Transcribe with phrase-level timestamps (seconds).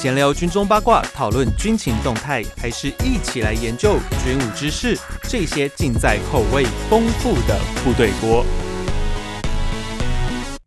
[0.00, 4.98] 闲聊军中八卦，讨论军情动态，还是一起来研究军武知识？
[5.24, 8.42] 这些尽在口味丰富的部队锅。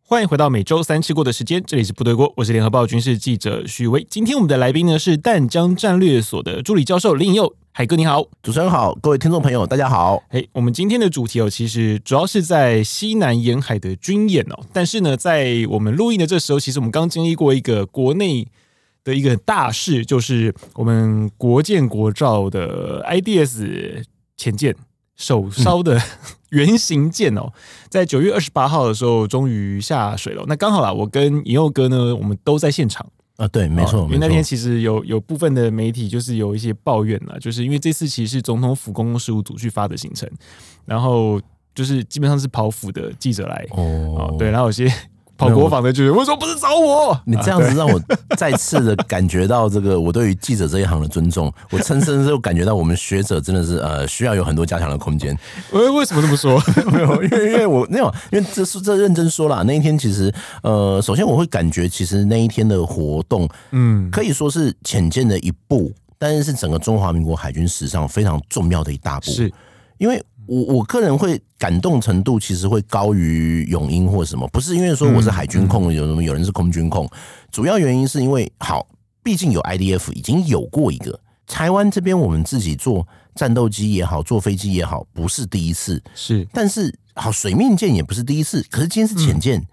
[0.04, 4.06] 欢迎回到每周三吃过的时间，这里是部队锅，我是联合报军事记者许巍。
[4.08, 10.22] 今天我们的来宾呢是淡江战略所的助理教授林颖佑，海哥你好，主持人好，各位听众朋友大家好。
[10.30, 18.48] 嘿，我们今天的主题哦，其实主要是在西南沿海的军演哦，但是呢，在我们录音的这时候，其实我们刚经历过一个国内
[19.04, 24.04] 的一个大事，就是我们国建国造的 IDS
[24.38, 24.76] 前舰。
[25.16, 26.02] 首艘的
[26.50, 27.54] 原型舰哦，
[27.88, 30.44] 在九月二十八号的时候终于下水了。
[30.48, 33.48] 那刚好啦，我跟尹佑哥呢，我们都在现场啊。
[33.48, 40.28] 对，没错，因为那天其实有有部分的媒体就是有一些抱怨了，就是因为这次其实是总统府公共事务组去发的行程，
[40.84, 41.40] 然后
[41.76, 44.92] 就是基本上是跑府的记者来哦，对，然后有些。
[45.38, 47.20] 跑国防的就是为什么不是找我？
[47.26, 48.00] 你这样子让我
[48.38, 55.38] 再次的 感觉到这个我对于记者这一行的尊重，我深深就感觉到我们学者真的是呃需要有很多加强的空间。
[55.72, 56.62] 为为什么这么说？
[56.92, 59.64] 没有，因为因为我没有，因为这是这认真说啦。
[59.66, 69.52] 那一天其实呃，首先我会感觉其实那一天的活动，嗯，可以说是浅见的一步，但是是整个中华民国海军史上非常重要的一大步，是
[69.98, 70.24] 因为。
[70.46, 77.10] 我我个人会感动程度其实会高于永英或什么，不是因为说我是海军控，有什么有人是空军控，
[77.52, 78.88] 主要原因是因为好，
[79.24, 89.66] 毕竟有 IDF 已经有过一个台湾这边我们自己做战斗机也好，坐飞机也好，不是第一次是，但是好水面舰也不是第一次，可是今天是潜舰，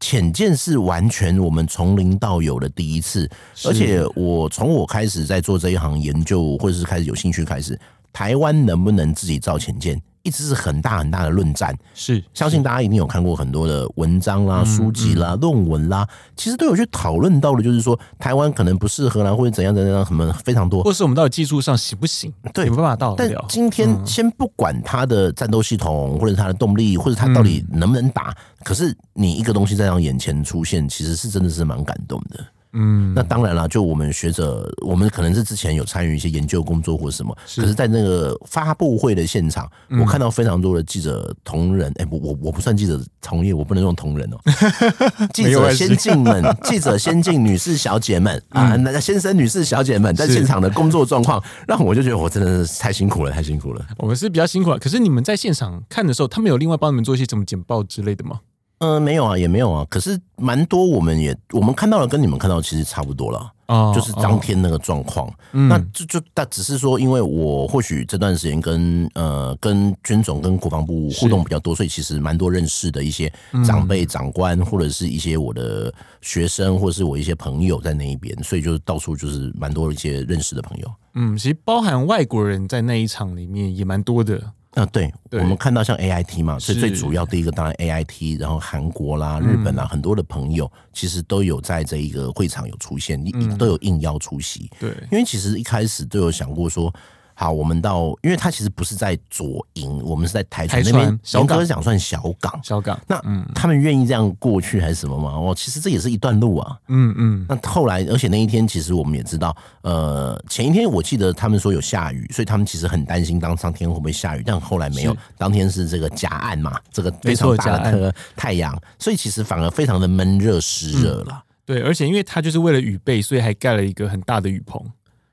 [0.00, 3.30] 浅舰是完全我们从零到有的第一次，
[3.64, 7.78] 而且我从我开始在做这一行研究或者是开始有兴趣开始，
[8.12, 10.00] 台湾能不能自己造潜舰？
[10.22, 22.32] 一直是很大很大的论战，是相信大家一定有看过很多的文章啦、书籍啦、论文啦，其实都有去讨论到的，就是说台湾可能不是荷兰，或者怎样怎样，什么非常多，或是我们到底技术上行不行？
[22.52, 23.14] 对，没办法到。
[23.14, 32.44] 但今天先不管它的战斗系统，或者它的动力，或者它到底能不能打，可是你一个东西在让眼前出现，其实是真的是蛮感动的。
[32.72, 37.60] 嗯，那当然了，就我们学者，我们可能是之前有参与一些研究工作或什么，是。
[37.60, 44.38] 可是在那个发布会的现场，嗯、我看到非常多的记者同仁，哎、欸，我我我不算记者同业，我不能用同仁哦，
[45.32, 53.86] 记者先进们， 记者先进女士小姐们啊，那先生女士小姐们在现场的工作状况， 让我就觉得我真的是太辛苦了，太辛苦了。
[53.96, 58.40] 我们是比较辛苦了，可是你们在现场看的时候，他们有另外帮你们做一些什么简报之类的吗？
[58.78, 59.86] 嗯、呃，没有啊，也没有啊。
[59.90, 63.52] 可是蛮多，我们也我们看到的跟你们看到其实差不多了。
[63.66, 65.30] 哦，就是当天那个状况。
[65.52, 73.30] 嗯、那就就但只是说，因为我或许这段时间跟呃跟军总跟国防部互动比较多，所以其实蛮多认识的一些
[73.66, 80.90] 长辈长官，或者是一些我的学生，或者是我一些朋友在那一边，所以就到处就是蛮多一些认识的朋友。
[81.14, 84.40] 嗯，其实包含外国人在那一场里面也蛮多的。
[84.74, 94.70] 啊，对，对我们看到像 A I T 嘛，是最主要第一个，当然 A I T，然后韩国啦、日本啦，很多的朋友其实都有在这一个会场有出现，嗯、都有应邀出席。
[94.78, 96.92] 对，因为其实一开始都有想过说。
[97.40, 102.60] 好，我们到，因为它其实不是在左营，我们是在台船那边，严格讲算小港。
[102.64, 105.30] 小港，那嗯，他们愿意这样过去还是什么吗？
[105.30, 106.76] 哦，其实这也是一段路啊。
[106.88, 107.46] 嗯嗯。
[107.48, 115.16] 那后来，而且那一天其实我们也知道，呃，前一天我记得他们说有下雨，所以他们其实很担心当当天会不会下雨，但后来没有。
[115.36, 121.44] 当天是这个夹岸嘛，这个非常大的太阳，所以其实反而非常的闷热湿热了。
[121.64, 124.84] 对，而且因为他就是为了雨备，所以还盖了一个很大的雨棚。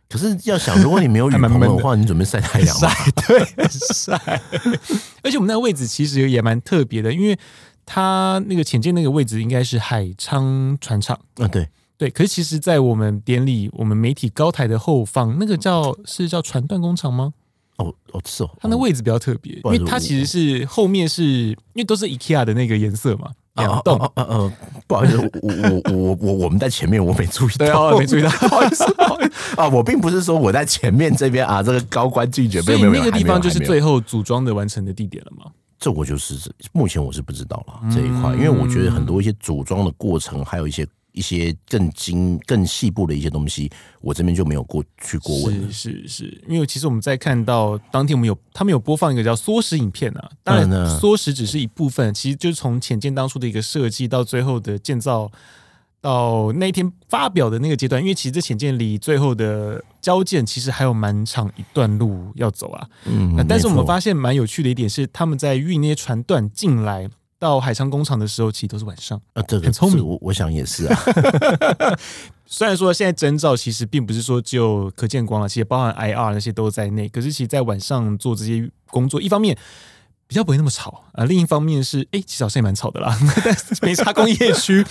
[0.07, 2.89] 可是要想，如果你没有 雨棚的话，你准备晒太阳吗？
[2.93, 4.13] 晒，对，晒。
[5.23, 7.37] 而且我们那个位置其实也蛮特别的，因为
[7.85, 11.67] 它那个浅见那个位置应该是海昌船厂啊，对
[11.97, 12.09] 对。
[12.09, 17.33] 可是其实，在我们典礼，我们媒体高台的后方，那个叫是叫船段工厂吗？
[17.77, 18.49] 哦哦，是哦。
[18.61, 23.31] 它那位置比较特别，因为它其实是后面是因为都是 IKEA 的那个颜色嘛。
[23.55, 24.53] 两栋，嗯嗯嗯，
[24.87, 35.51] 不好意思，我我我我我们在前面，我没注意到，对， 没注意到，不好意思，不好意思啊，我并不是说我在前面这边啊，这个高官拒绝，没有没有，那个地方就是最后组装的完成的地点了吗？
[35.79, 36.35] 这我就是
[36.71, 40.87] 目前我是不知道了这一块，因为我觉得很多一些组装的过程，还有一些。
[41.15, 43.71] 一些更精、更细部的一些东西，
[44.01, 45.71] 我这边就没有过去过问。
[45.71, 55.31] 是是是，因为其实我们在看到当天我们有他们有播放一个叫缩时影片啊，当然缩时只是一部分，其实就是从浅见当初的一个设计到最后的建造，
[56.01, 62.87] 到那一天发表的那个阶段，因为其实这浅见离最后的交件其实还有蛮长一段路要走啊。
[63.05, 67.09] 嗯，但是我们发现蛮有趣的一点是，他们在运那些船段进来。
[67.37, 69.19] 到海昌工厂的时候，其实都是晚上。
[69.33, 70.99] 啊，这个很聪明，我我想也是啊。
[72.45, 77.09] 虽然说现在征兆其实并不是说只有可见光了，其实包含 IR 那些都在内。
[77.09, 79.57] 可是其实，在晚上做这些工作，一方面
[80.27, 84.85] 比较不会那么吵啊，另一方面是，哎，其实好像也蛮吵的啦， 但是没差工业区。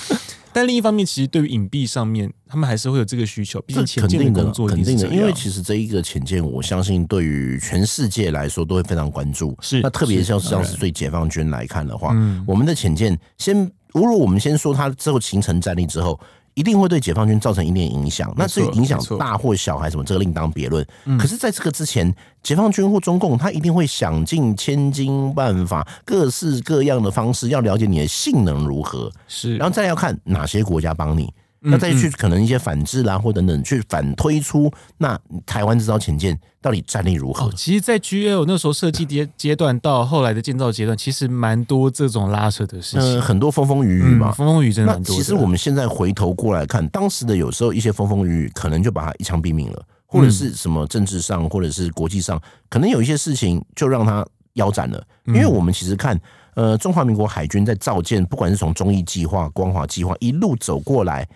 [0.54, 3.60] 但另一方面，其实对于隐蔽上面，他们还是会有这个需求。
[3.62, 9.54] 毕竟潜舰的工作肯定的，因为其实这一个潜舰，我相信对于全世界来说都会非常关注。
[9.60, 12.16] 是，那特别像是像是对解放军来看的话，
[12.46, 16.18] 我们的潜舰先，无论我们先说它之后形成战力之后。
[16.54, 20.86] 一定会对解放军造成一定影响，那至于影响大或小还是什么，这个另当别论。
[21.18, 31.32] 可是，在这个之前，解放军或中共，他一定会想尽千金万法，各式各样的方式，要了解你的性能如何，是，然后再要看哪些国家帮你。
[31.66, 37.50] 那再去可能一些反制啦，或等等去反推出，那台湾这艘潜舰到底战力如何？
[37.52, 45.16] 其实，在 GL 那时候设计阶阶段到后来的建造阶段，其实蛮多这种拉扯的事情，很多风风雨雨嘛，风风雨雨真的蛮多。
[45.16, 52.38] 其实我们现在回头过来看，当时的有时候一些风风雨雨，可能就把它一枪毙命了，或者是什么政治上，或者是国际上，
[52.68, 54.22] 可能有一些事情就让它
[54.54, 55.02] 腰斩了。
[55.28, 56.20] 因为我们其实看，
[56.56, 61.26] 呃，中华民国海军在造舰，不管是从中义计划、光华计划一路走过来。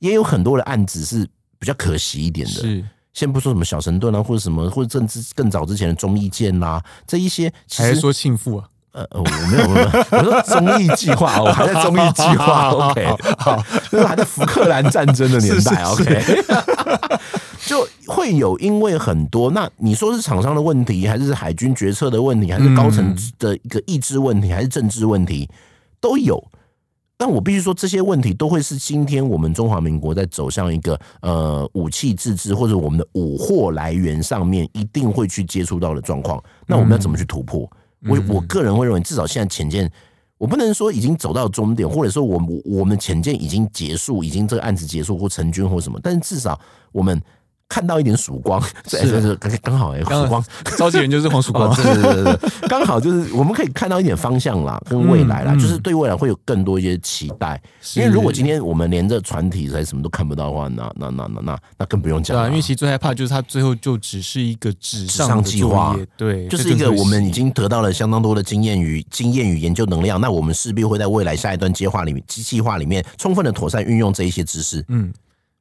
[0.00, 1.26] 也有很多的案子是
[1.58, 2.84] 比较可惜一点的，是。
[3.12, 8.64] 先不说什么小神盾啊，或者什么，或者甚至更早之前的忠义舰啦，这一些其实还是说庆父啊？
[8.92, 13.60] 呃，我没有，没有，我说忠义计划，我还在忠义计划， OK，好，
[13.90, 16.44] 就是还在福克兰战争的年代， OK，
[17.66, 25.48] 就会有因为很多，那你说是厂商的问题，还是海军决策的问题，还是高层的一个意志问题，还是政治问题，
[26.00, 26.42] 都有。
[27.20, 36.42] 但我必须说，这些问题都会是今天我们中华民国在走向一个呃武器自制或者我们的武货来源上面一定会去接触到的状况。
[36.66, 37.70] 那我们要怎么去突破？
[38.08, 39.92] 我我个人会认为，至少现在浅见，
[40.38, 46.58] 我不能说已经走到终点，或者说我我们浅见已经结束，已经这个案子结束或成军或什么，但是至少
[46.90, 47.20] 我们。
[47.70, 48.98] 看到一点曙光， 是。
[49.20, 50.44] 是刚刚好哎，曙光。
[50.76, 57.60] 召集人就是黄曙光，对对对对， 刚好就是我们可以看到一点方向啦，跟未来啦，就是对未来会有更多一些期待。
[57.94, 62.48] 因为如果今天我们连这船体才什么都看不到的话，那那那那那那更不用讲了。
[62.48, 75.12] 因为其实最害怕就是它最后就只是一个纸上计划，对，就是一个我们已经得到了相当多的经验与经验与研究能量，那我们势必会在未来下一段计划里面，计划里面充分的妥善运用这一些知识，嗯。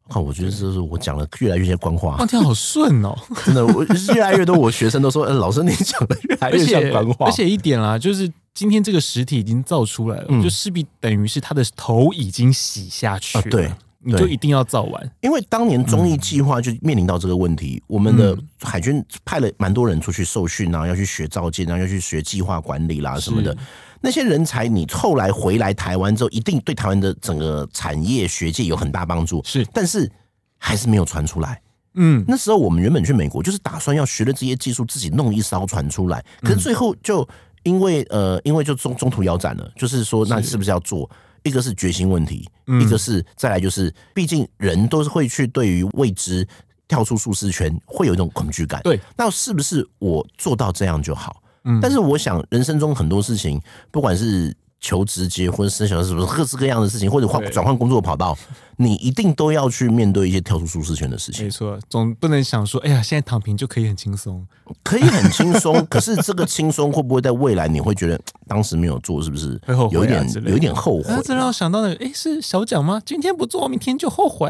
[0.09, 2.17] 看，我觉得这是我讲了越来越些官话。
[2.17, 3.15] 哇，天，好顺哦！
[3.45, 7.27] 真的，我越来越多我学生都说，嗯，老师你讲的越来越像官话。
[7.27, 13.43] 而且一点啦，就是今天这个实体已经造出来了，嗯、就势必等于是他的头已经洗下去了。
[13.43, 13.71] 啊、对，
[14.01, 15.11] 你就一定要造完。
[15.21, 23.55] 因为当年忠义计划就面临到这个问题，嗯、我们的海军派了蛮多人出去受训啊，要去学造舰啊，要去学计划管理啦什么的。
[24.01, 29.41] 那些人才，你后来回来台湾之后，一定对台湾的整个产业学界有很大帮助。
[29.43, 30.09] 是，但是
[30.57, 31.61] 还是没有传出来。
[31.95, 36.23] 嗯，那时候我们原本去美国，就是打算要学了这些技术，自己弄一艘船出来。
[36.41, 37.27] 可是最后就
[37.63, 39.71] 因为呃，因为就中中途腰斩了。
[39.75, 41.09] 就是说，那是不是要做？
[41.43, 42.45] 一个是决心问题，
[42.81, 46.45] 一个是再来就是，毕竟人都是会去对于未知
[46.85, 48.81] 跳出舒适圈，会有一种恐惧感。
[48.83, 51.41] 对，那是不是我做到这样就好？
[51.81, 53.61] 但是我想，人生中很多事情，
[53.91, 58.37] 不管是求职、结婚、生小孩，什么各式各样的事情，或者换转换工作跑道，
[58.77, 61.43] 你一定都要去面对一些跳出舒适圈的事情。
[61.43, 64.47] 没错，总不能想说，哎呀，现在躺平就可以很轻松，
[64.81, 65.85] 可以很轻松。
[65.91, 71.21] 可是这个轻松会不会在未来你会觉得当时没有做，是不是会后有一点有一点后悔？
[71.25, 73.01] 这让我想到那个，哎，是小蒋吗？
[73.05, 74.49] 今天不做，明天就后悔。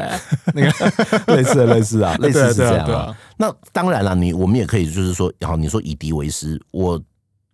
[0.54, 3.16] 那 个类似类似啊，类似是这样啊。
[3.36, 7.02] 那当然了，你我们也可以就是说，然后你说以敌为师，我。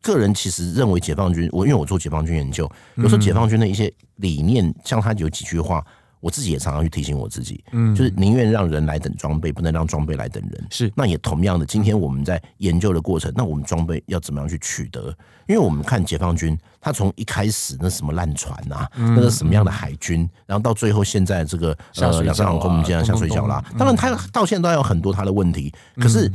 [0.07, 5.85] 个人其实认为解放军，我因为我做解放军研究，有时候解放军的一些理念，像他有几句话，
[6.21, 10.67] 我自己也常常去提醒我自己，嗯，就是宁愿让人来等装备，不能让装备来等人。
[10.71, 15.15] 是，那也同样的，今天我们在研究的过程，那我们装备要怎么样去取得？
[15.49, 26.31] 因为我们看解放军，他从一开始那什么烂船啊，那个什么样的海军，然后到最后现在这个呃两艘航空母舰下水饺啦，当然他到现在都有很多他的问题，可是。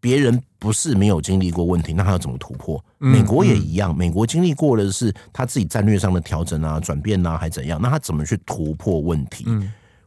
[0.00, 2.82] 别人不是没有经历过问题，那他要怎么突破？
[2.98, 7.80] 美国也一样，美国经历过的是他自己战略上的调整啊、转变啊，还怎样？
[7.82, 9.46] 那他怎么去突破问题？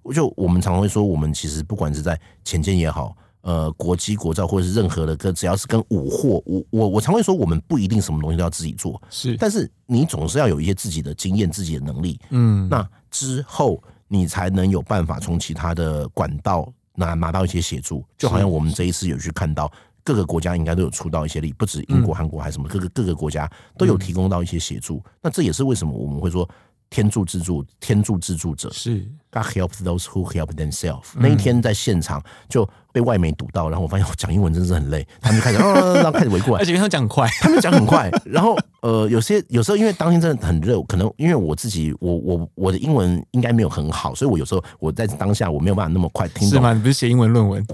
[0.02, 19.72] 我就我们常常会说，我们其实不管是在前进也好，呃，国机国造或者是任何的跟只要是跟武货，我我我常会说，我们不一定什么东西都要自己做，是，但是你总是要有一些自己的经验、自己的能力，嗯，那之后你才能有办法从其他的管道拿拿到一些协助，就好像我们这一次有去看到。
[20.02, 25.04] 各个国家应该都有出到一些力，不止英国、韩国，还是什么各个各个国家都有提供到一些协助。
[25.22, 26.50] 那这也是为什么我们会说。
[26.90, 31.10] 天助自助，天助自助者是 God helps those who help themselves。
[31.16, 46.50] 那一天在现场就被外媒堵到，然后我发现我讲英文真是很累，他们就开始啊， 然后开始围过来，而且他们讲很快，他们讲很快，然后呃，有些有时候因为当天真的很热，可能因为我自己我我我的英文应该没有很好，所以我有时候我在当下我没有办法那么快听懂。
[46.50, 46.74] 是吗？
[46.74, 47.64] 你不是写英文论文？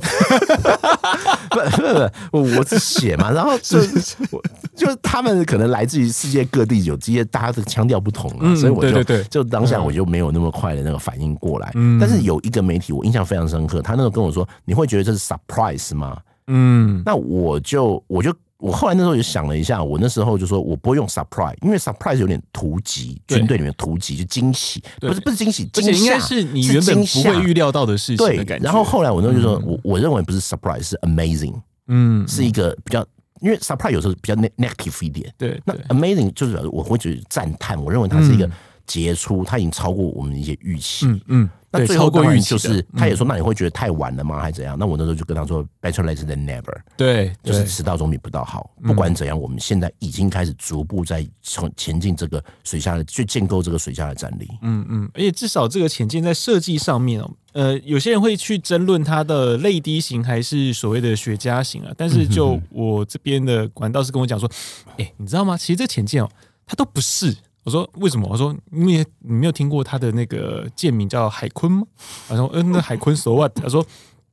[1.59, 4.41] 不不不，我我是写嘛，然后就是我
[4.75, 11.71] 就是他们可能来自于世界各地，有这些大家的腔调不同啊，嗯、所以我就对对对就当下我就没有那么快的那个反应过来。
[11.75, 18.31] 嗯、但是有一个媒体我印象非常深刻，他那个跟我说：“你会觉得这是 surprise 吗？”嗯，那我就我就
[18.65, 28.63] 我后来那时候也想了一下，我那时候就说我不会用 surprise，因为 surprise 有点突击，军队里面突击就惊喜，不是不是惊喜，惊吓应该是你原本不会预料到的事情的感觉。
[28.63, 31.53] 然后后来我那时候就说我我认为不是 surprise，是 amazing，
[31.87, 33.05] 嗯，是一个比较。
[33.41, 38.49] 因为 surprise 有时候比较 negative 一点，对，那 amazing 就是我会觉得赞叹，我认为它是一个
[38.85, 41.49] 杰出，他已经超过我们一些预期，嗯嗯。
[41.77, 44.39] 那最后当然就是，他也说，那你会觉得太晚了吗？
[44.39, 44.77] 还是怎样？
[44.79, 46.73] 那我那时候就跟他说，better late than never。
[46.95, 48.71] 对，就是迟到总比不到好。
[48.81, 54.47] 不管怎样，我们现在已经开始逐步在从前进这个水下的，去建构这个水下的战力。
[54.61, 61.91] 嗯嗯，而且至少这个潜舰在设计上面哦，呃，有些人会去争论它的泪滴型还是所谓的雪茄型啊。
[61.97, 64.49] 但是就我这边的管道是跟我讲说，
[64.97, 65.57] 哎，你知道吗？
[65.57, 66.29] 其实这潜舰哦，
[66.65, 67.35] 它都不是。
[67.65, 68.25] 我说为什么？
[68.31, 71.81] 我说因为你没有听过他的那个舰名叫海坤吗？
[72.29, 73.51] 他说嗯，那海坤 so what？
[73.55, 73.85] 他说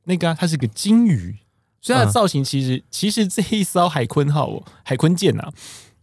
[0.03, 1.35] 那个、啊、它是个鲸鱼，
[1.81, 5.51] 所以它的造型其实、嗯、其实这一艘海坤号海坤舰啊，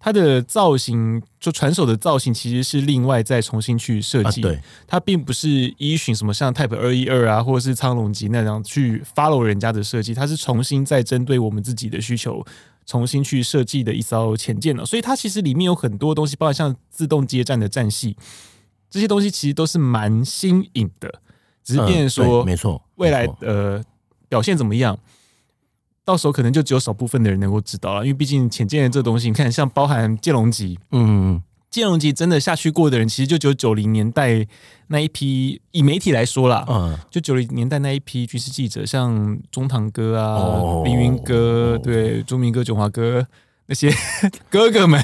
[0.00, 12.44] 它的造型就船首的造型其实是另外再重新去设计，啊、对，它并不是依循什么像 Type 二一二啊，或者是苍龙级那样去 follow 人家的设计，它是重新再针对我们自己的需求。
[12.86, 18.16] 重新去设计的一艘潜舰了，所以它其实里面有很多东西，包括像自动接战的战系，
[18.88, 21.20] 这些东西其实都是蛮新颖的，
[21.62, 23.82] 只是变成说，没错，未来呃
[24.28, 24.98] 表现怎么样，
[26.04, 31.42] 到时候可能就只有少部分的人能够知道了，因为毕竟潜舰这东西，你看像包含剑龙级，嗯。
[31.70, 34.44] 剑龙级真的下去过的人，其实就只有九零年代
[34.88, 35.60] 那一批。
[35.70, 43.24] 以媒体来说啦，嗯，就九零年代那一批军事记者，像中堂哥啊、哦、凌云哥、哦、对，朱明哥、九华哥
[43.66, 43.88] 那些
[44.50, 45.00] 哥哥们。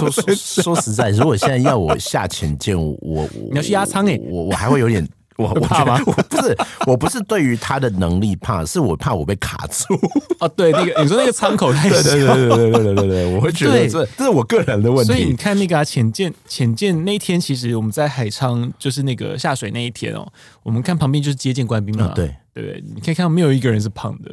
[0.00, 5.06] 说说 说实在，如果现在要我下潜舰，我我你要去压舱哎，我我还会有点。
[5.42, 6.00] 我我怕吗？
[6.06, 6.56] 我不是，
[6.86, 9.94] 我不是对于他的能力怕，是我怕我被卡住。
[10.40, 15.12] 哦，对，那个你说那个舱口太小，对对对对对对对对，我会觉得这这是我个人的问题。
[15.12, 20.26] 所以你看那个浅见，浅见那一天，其实我们在海昌就是那个下水那一天哦，
[20.62, 24.30] 我们看旁边就是接见官兵嘛，对对，你可以看到没有一个人是胖的，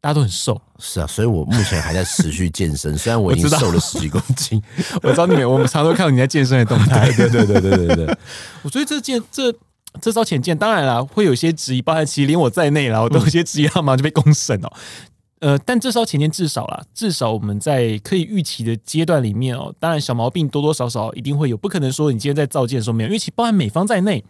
[0.00, 0.60] 大家都很瘦。
[0.78, 4.62] 是啊，所以我目前还在持续健身， 虽然我已经瘦了十几公斤。
[5.02, 7.10] 我知道你，我们常常都看到你在健身的动态。
[7.12, 8.18] 对对对对对对，
[8.62, 9.54] 我觉得这件这。
[10.00, 14.72] 这艘潜舰当然啦，会有一些质疑，包含其实连我在内啦，我都有些质疑，他马上就被公审哦。
[15.40, 24.24] 呃，但这艘潜舰至少啦，至少我们在可以预期的阶段里面哦，当然小毛病多多少少一定会有，不可能说你今天在造舰的时候没有，因为其包含美方在内，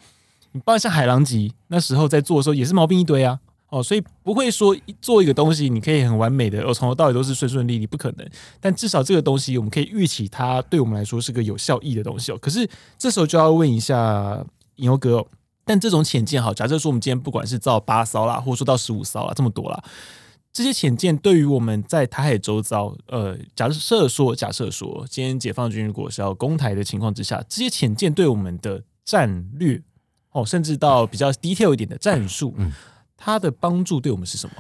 [0.51, 8.29] 你包含像海狼级那时候在做的时候也是毛病一堆啊，哦，所以不会说做一个东西你可以很完美的，哦，从头到尾都是顺顺利利，不可能。
[8.61, 12.39] 但至少这个东西我们可以预期它对我们来说是个有效益的东西哦。
[12.43, 12.69] 可是
[12.99, 14.45] 这时候就要问一下
[14.75, 15.27] 银欧哥哦。
[15.67, 19.83] 但这种潜舰好，假设说我们今天不管是造八艘啦，或者说到十五艘啦，这么多啦，
[20.53, 29.83] 这些潜舰对于我们在台海周遭，呃，假设说，假设说，今天解放军如果是要攻台的情况之下，这些潜舰对我们的战略，
[30.31, 32.73] 哦，甚至到比较 detail 一点的战术，嗯，
[33.17, 34.55] 它的帮助对我们是什么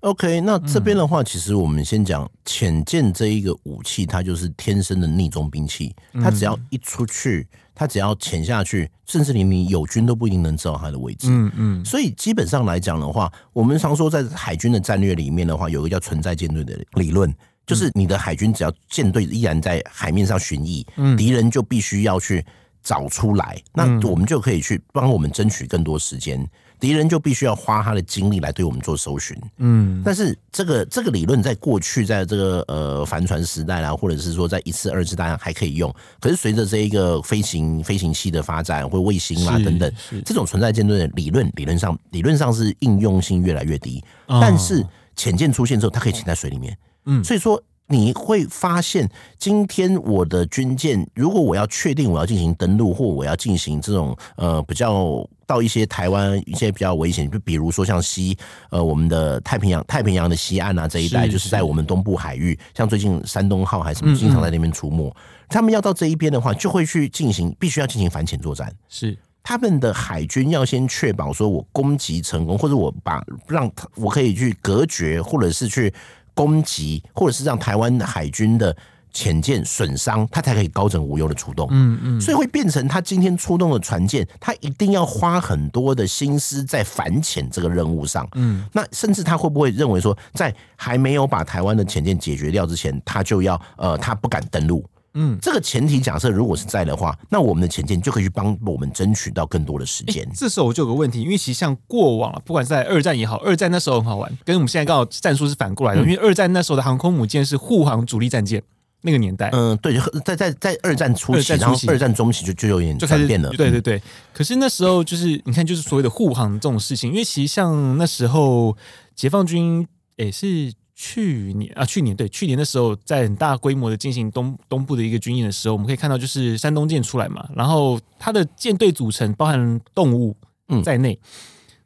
[0.00, 5.94] ？OK，那这边的话，其实我们先讲潜舰这一个武器，它就是天生的逆中兵器。
[6.14, 11.28] 它只要一出去，它只要潜下去，甚至连你友军都不一定能知道他的位置。
[11.30, 11.84] 嗯嗯。
[11.84, 17.32] 所以基本上来讲的话，我们常说在海军的战略里面的话，有一个叫存在舰队的理论，
[17.66, 22.44] 就是你的海军只要舰队依然在海面上巡弋，敌人就必须要去
[22.82, 26.46] 找出来，那我们就可以去帮我们争取更多时间。
[26.82, 39.92] 敌人就必须要花他的精力来对我们做搜寻，嗯，但是这个这个理论在过去，在这个呃帆船时代啦，或者是说在一次、二次大战还可以用，可是随着这一个飞行飞行器的发展，或卫星啦等等，
[40.24, 44.02] 这种存在舰队的理论，理论上理论上是应用性越来越低。
[44.26, 44.84] 但是
[45.14, 47.62] 潜舰出现之后，它可以潜在水里面，嗯，所以说。
[47.92, 49.06] 你会发现，
[49.38, 58.34] 今天我的军舰，如果我要确定我要进行登陆，或我要进行这种呃比较到一些台湾一些比较危险，就比如说像西
[58.70, 65.14] 呃我们的太平洋太平洋的西岸啊这一带，就是在我们东部海域，像最近山东号还是什么经常在那边出没，
[65.50, 69.14] 他们要到这一边的话，就会去进行必须要进行反潜作战，是。
[69.44, 75.92] 他们的海军要先确保说我攻击成功，或者我把让我可以去隔绝，或者是去。
[76.34, 78.76] 攻击，或者是让台湾海军的
[79.12, 81.68] 潜舰损伤，他才可以高枕无忧的出动。
[81.70, 88.26] 嗯嗯，所以会变成他今天出动的船舰，他一定要花很多的心思在反潜这个任务上。
[88.36, 94.82] 嗯，那甚至他会不会认为说，在还没有把台湾的潜舰解决掉之前，他就要呃，他不敢登陆？
[95.14, 100.26] 嗯，这个前提假设如果是在的话，那我们的潜舰就可以去帮我们争取到更多的时间。
[100.34, 106.00] 这时候我就有个问题，因为其实像过往不管是在二战也好，二战那时候很好玩，跟我们现在刚好战术是反过来的。
[106.00, 108.62] 嗯、因为二战那时候的航空母舰是护航主力战舰，
[109.02, 113.50] 那个年代，嗯，对，在在在二战初期，然后二战中期就就有点就开始变了。
[113.50, 114.02] 对对对，
[114.32, 118.74] 可是那时候就是你看，就是所谓的护航这种事情，因为其实像那时候
[119.14, 120.72] 解放军也是。
[121.04, 130.36] 去年啊，去年对，去年的时候，在很大规模的进行东东部的一个军演的时候，我们可以看到，就是山东舰出来嘛，然后它的舰队组成包含动物
[130.84, 131.14] 在内。
[131.14, 131.26] 嗯、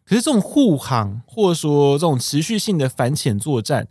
[0.04, 3.88] 可是这种护航或者说这种持续性的反潜作战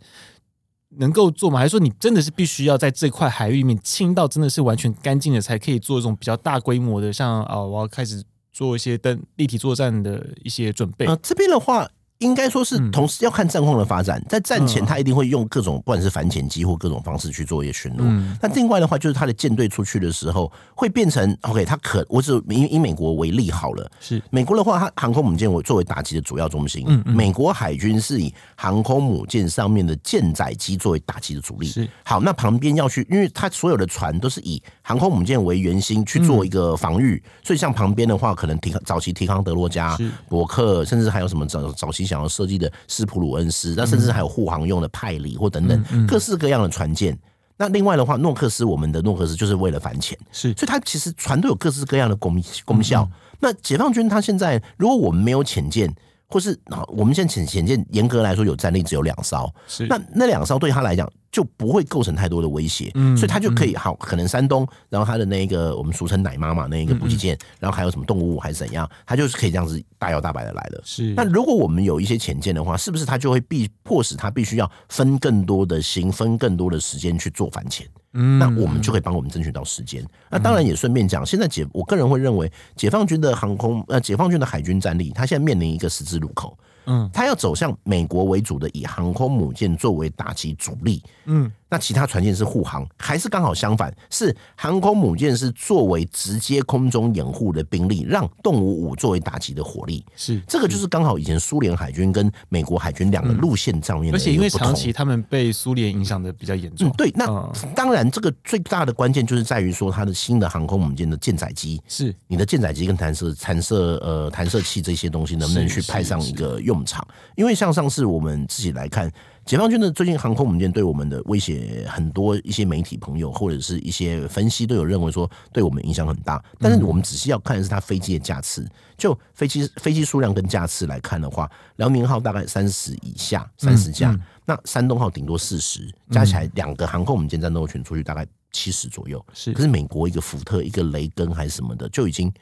[0.90, 1.58] 能够做吗？
[1.58, 11.04] 还是说你真的是必须要在这块海域里面清到真的是完全干净的，才可以做这种比较大规模的，像啊，我要开始做一些登立体作战的一些准备。
[11.06, 11.90] 呃，这边的话。
[12.18, 18.36] 应该说是同时要看战况的发展，在战前他一定会用各种不管是反潜机或各种方式去做一些巡逻。
[18.40, 23.90] 那另外的话，就是他的舰队出去的时候会变成 OK，他可我只以以美国为例好了。
[24.00, 26.86] 是美国的话，它航空母舰为作为打击的主要中心。
[27.04, 31.66] 美国海军是以航空母舰上面的舰载机作为打击的主力。
[31.66, 39.94] 是好，那旁边要去，因为它所有的船都是以航空母舰为圆心去做一个防御，所以像旁边的话，可能提早期提康德罗加、
[40.30, 42.05] 伯克，甚至还有什么早早期。
[42.06, 47.18] 想要设计的斯普鲁恩斯，那甚至还有护航用的派里或等等各式各样的船舰。
[47.58, 53.08] 那另外的话，诺克斯，我们的诺克斯就是为了反潜，是，所以它其实船都有各式各样的功功效。
[53.40, 55.90] 那解放军它现在，如果我们没有潜舰，
[56.28, 56.58] 或是
[56.88, 61.10] 我们现在潜潜舰严格来说有战力只有两艘，是，那那两艘对他来讲。
[61.36, 70.80] 就不会构成太多的威胁，嗯，所以他就可以好，可能山东，然后他的那个我们俗称奶妈嘛，那一个补给舰，然后还有什么动物还是怎样，他就是可以这样子大摇大摆的来了。
[70.82, 77.86] 是，那如果我们有一些潜舰的话，是不是他就会必迫使他必须要分更多的心，分更多的时间去做反潜？
[78.14, 80.02] 嗯，那我们就可以帮我们争取到时间。
[80.30, 86.56] 那当然也顺便讲，现在解，我个人会认为，解放军的航空呃，解放军的海军战力，他现在面临一个十字路口。
[86.88, 91.02] 嗯，他要走向美国为主的，以航空母舰作为打击主力。
[91.26, 91.52] 嗯。
[91.68, 93.92] 那其他船舰是护航，还是刚好相反？
[94.08, 100.04] 是航空母舰是作为直接空中掩护的兵力，让动五五作为打击的火力。
[100.14, 106.92] 是这个就是刚好以前苏联海军跟美国海军两个路线上面的、嗯，而且因为长期他们被苏联影响的比较严重、嗯。
[106.96, 107.26] 对，那
[107.74, 117.04] 当然这个最大的关键就是在于说，它的新的航空母舰的舰载机是你的舰载机跟弹射弹射呃弹射器这些东西能不能去派上一个用场？
[117.34, 119.10] 因为像上次我们自己来看。
[119.46, 126.44] 解放军的最近航空母舰对我们的威胁很多，一些媒体朋友或者是一些分析都有认为说对我们影响很大。
[126.58, 139.24] 但是我们仔细要看的是它飞机的架次，就飞机飞机数量跟架次来看的话，辽宁号大概三十以下三十架，那山东号顶多四十，加起来两个航空母舰战斗群出去大概七十左右。
[139.32, 142.32] 是，可是美国一个福特一个雷根还是什么的就已经。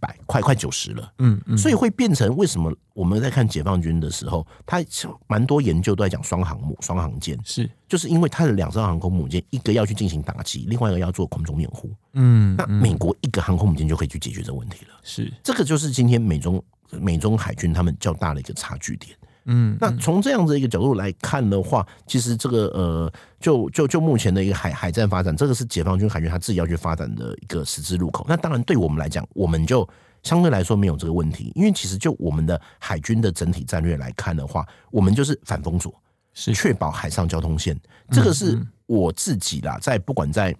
[0.00, 4.84] 百快快九十了，嗯嗯，所以会变成为什么我们在看解放军的时候，它
[5.26, 7.68] 蛮多研究都在讲双航母、双航舰，是。
[7.88, 15.32] 就是因为它的两艘航空母舰，一个要去进行打击，另外一个要做空中掩护，嗯，那美国一个航空母舰就可以去解决这个问题了，是。
[15.42, 19.16] 这个就是今天美中美中海军他们较大的一个差距点。
[19.46, 28.24] 嗯，那从这样子一个角度来看的话，其实这个呃，就就就目前的一个海海战发展，这个是解放军海军他自己要去发展的一个十字路口。
[28.28, 29.86] 那当然，对我们来讲，我们就
[30.22, 35.92] 相对来说没有这个问题，因为其实就我们的海军的整体战略来看的话，我们就是反封锁，
[36.32, 37.78] 是确保海上交通线。
[38.10, 40.56] 这个是我自己啦，在不管在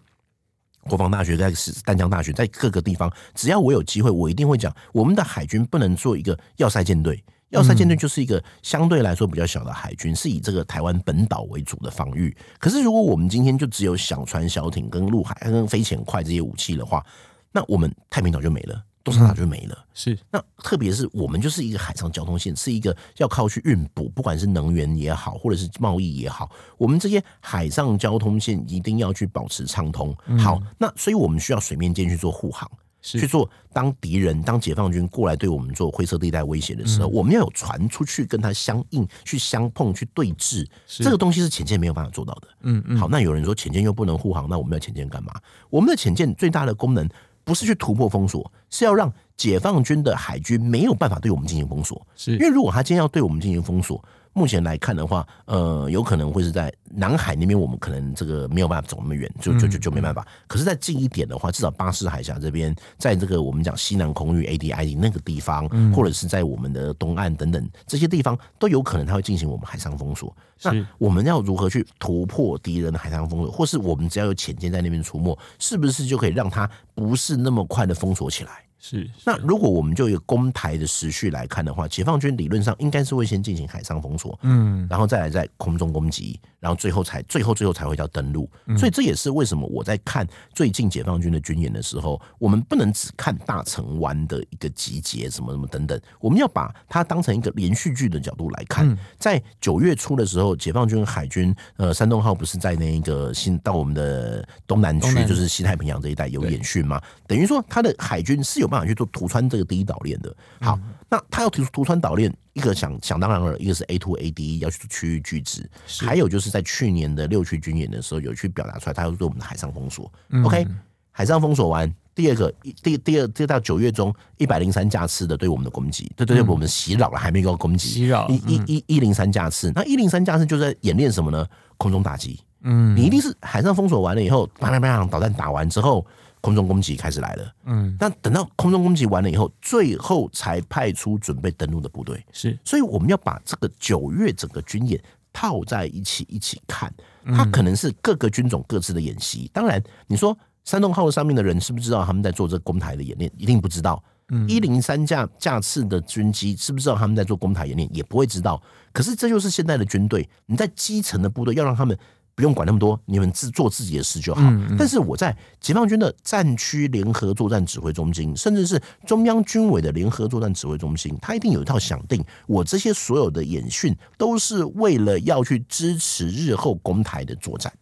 [0.83, 1.51] 国防大学，在
[1.87, 7.25] 丹江大学，在各个地方，只要我有机会，我一定会讲，我们的海军不能做一个要塞舰队。
[7.55, 12.37] 要塞舰队就是一个相对来说比较小的海军，是以这个台湾本岛为主的防御。
[12.59, 17.05] 可是，如果我们今天就只有小船、小艇跟陆海跟飞潜快这些武器的话，
[17.53, 18.83] 那我们太平岛就没了。
[19.05, 19.85] 东沙岛就没了。
[19.93, 30.17] 是，那特别是我们就是一个海上交通线，是一个要靠去运补，不管是能源也好，或者是贸易也好，我们这些海上交通线一定要去保持畅通。
[30.38, 32.67] 好，那所以我们需要水面舰去做护航。
[33.05, 40.67] 去做，当敌人、当解放军过来对我们做灰色地带威胁的时候，嗯、我们要有船出去跟他相应、去相碰、去对峙。
[40.87, 42.49] 这个东西是潜舰没有办法做到的。
[42.62, 42.97] 嗯嗯。
[42.97, 45.35] 好，那有人说潜舰又不能护航，那我们要潜舰干嘛？
[45.69, 47.07] 我们的潜舰最大的功能
[47.45, 52.07] 不是去突破封锁，是要让解放军的海军没有办法对我们进行封锁。
[52.17, 54.03] 是因为如果他今天要对我们进行封锁。
[54.35, 60.27] 目前来看的话，呃，有可能会是在南海那边，我们可能这个没有办法走那么远，就就就就没办法。
[60.49, 70.37] 可是在近一点的话，至少巴士海峡这边，在这个我们讲西南空域 ADID 那个地方，或者是在我们的东岸等等这些地方，都有可能它会进行我们海上封锁。
[70.62, 78.64] 那我们要如何去突破敌人的海上封锁，或是我们只要有潜舰在那边出没，是不是就可以让它不是那么快的封锁起来？
[78.85, 88.47] 是，是，那如果我们就一个攻台的时序来看的话，解放军理论上应该是会先进行海上封锁，嗯，然后再来在空中攻击，然后最后才最后最后才会叫登陆。
[88.77, 98.94] 所以这也是为什么我在看最近解放军的军演的时候，我们不能只看大城湾的一个集结什么什么等等，我们要把它当成一个连续剧的角度来看。
[99.18, 107.01] 在九月初的时候，解放军海军呃山东号不是在那个新到我们的东南区，就是西太平洋这一带有演训吗？
[107.27, 108.68] 等于说他的海军是有。
[108.87, 115.69] 去做图穿这个第一岛链的，好，那他要提出图穿岛链，一个想想当然了，一个是 A two A D 要去做区域拒止，
[116.01, 120.11] 还有就是在去年的六区军演的时候有去表达出来，他要对我们的海上封锁。
[120.45, 120.67] OK，
[121.11, 131.47] 海上封锁完，第二个第第二这到九月中一百零三架次的对我们的攻击，对对对，我们袭扰了，还没够攻击，袭扰一一一一零三架次，那一零三架次就在演练什么呢？
[131.77, 132.41] 空中打击。
[132.63, 136.05] 嗯，你一定是海上封锁完了以后，啪啪啪导弹打完之后。
[136.45, 142.23] 空中攻击开始来了，嗯，那等到空中攻击完了以后，最后才派出准备登陆的部队。
[142.33, 145.03] 是，所以我们要把这个九月整个军演
[145.33, 146.93] 套在一起一起看，
[147.35, 149.51] 它可能是各个军种各自的演习。
[149.55, 153.33] 当然，你说山东号上面的人是不是知道他们在做这攻台的演练？
[153.39, 154.05] 一定不知道。
[154.47, 157.89] 一零三架架次的军机是不是知道他们在做攻台演练？
[157.91, 158.63] 也不会知道。
[158.93, 161.99] 可是这就是现在的军队，你在基层的部队要让他们。
[162.35, 164.42] 不用管那么多，你们自做自己的事就好。
[164.79, 177.73] 但是我在解放军的战区联合作战指挥中心，甚至是中央军委的联合作战指挥中心，他一定有一套想定，我这些所有的演训都是为了要去支持日后攻台的作战。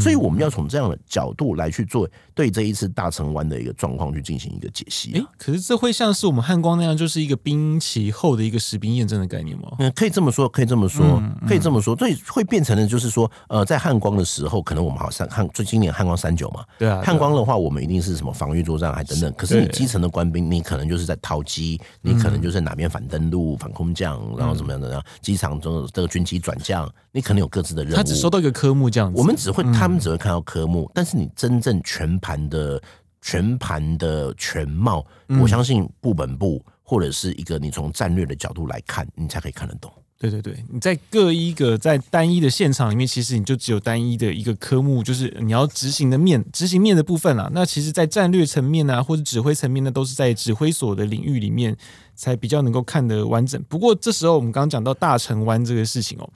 [0.00, 5.12] 所以我们要从这样的角度来去做对这一次大城湾的一个状况去进行一个解析。
[5.14, 9.72] 哎，可是这会像是我们汉光那样，就是一个兵棋后的一个实兵验证的概念吗？
[9.78, 11.96] 嗯，可以这么说，可以这么说，可以这么说。
[11.96, 19.32] 所以会变成的就是说，呃，在汉光的时候，可能我们好像汉最今年汉光三九嘛，对啊，汉光的话，我们一定是什么防御作战还等等。
[19.36, 27.96] 可是你基层的官兵，你可能就是在掏机，你可能就是哪边反登陆、反空降，然后怎么样的，然后机场中这个军机转降，你可能有各自的任务。
[27.96, 29.64] 他只收到一个科目这样子，我们只会。
[29.72, 32.80] 他们只会看到科目，但是你真正全盘的、
[33.20, 35.04] 全盘的全貌，
[35.40, 39.90] 我相信部本部或者是一个你从战略的角度来看，你才可以看得懂。
[40.18, 47.50] 对对对，你在各一个在单一的现场里面，其实你就只有单一的一个科目，就是你要执行的面、执行面的部分啦。
[47.52, 51.76] 那其实，在战略层面啊，或者指挥层面呢，都是在指挥所的领域里面
[52.14, 53.60] 才比较能够看得完整。
[53.68, 56.30] 不过这时候我们刚刚讲到大成湾这个事情哦。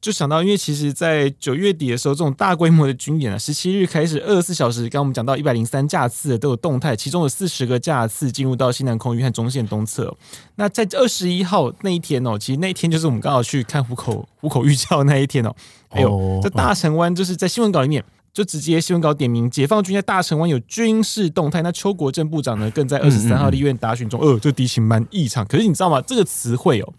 [0.00, 10.16] 就想到，因为其实，在九月底的时候，这种大规模的军演啊，十七日开始，二十四小时，刚刚我们讲到一百零三架次的都有动态，其中有四十个架次进入到西南空域和中线东侧。
[10.54, 15.54] 那在二十一号那一天哦，其实那一天就是我们刚好去看虎口虎口预校那一天哦。
[15.90, 21.60] 还有这大成湾，就是在新闻稿里面就直接新闻稿点名，解放军在大成湾有军事动态。
[21.60, 25.44] 那邱国正部长呢，更在二十三号的医院答询中，呃，这敌情蛮异常。
[25.44, 26.00] 可是你知道吗？
[26.00, 26.90] 这个词汇哦。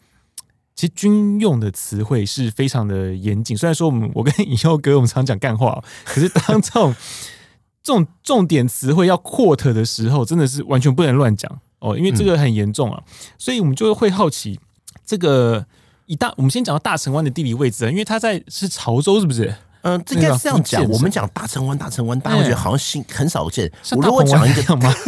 [0.75, 3.55] 其实军用的词汇是非常的严谨。
[3.57, 6.95] 虽然说我们我跟以后哥我们常讲干话，可是当这种
[7.83, 13.01] 这种重点词汇要 quote 的时候，真的是完全不能乱讲哦，因为这个很严重啊。
[13.37, 14.59] 所以我们就会好奇，
[15.05, 15.65] 这个
[16.05, 19.53] 以大我们先讲到大成湾的地理位置啊，因为它在是潮州，是不是？
[19.83, 20.87] 嗯、呃，这应该是这样讲。
[20.87, 23.71] 我们讲大成湾，大成湾，大家会觉得好像新很少见。
[23.91, 24.93] 我如果讲一个吗？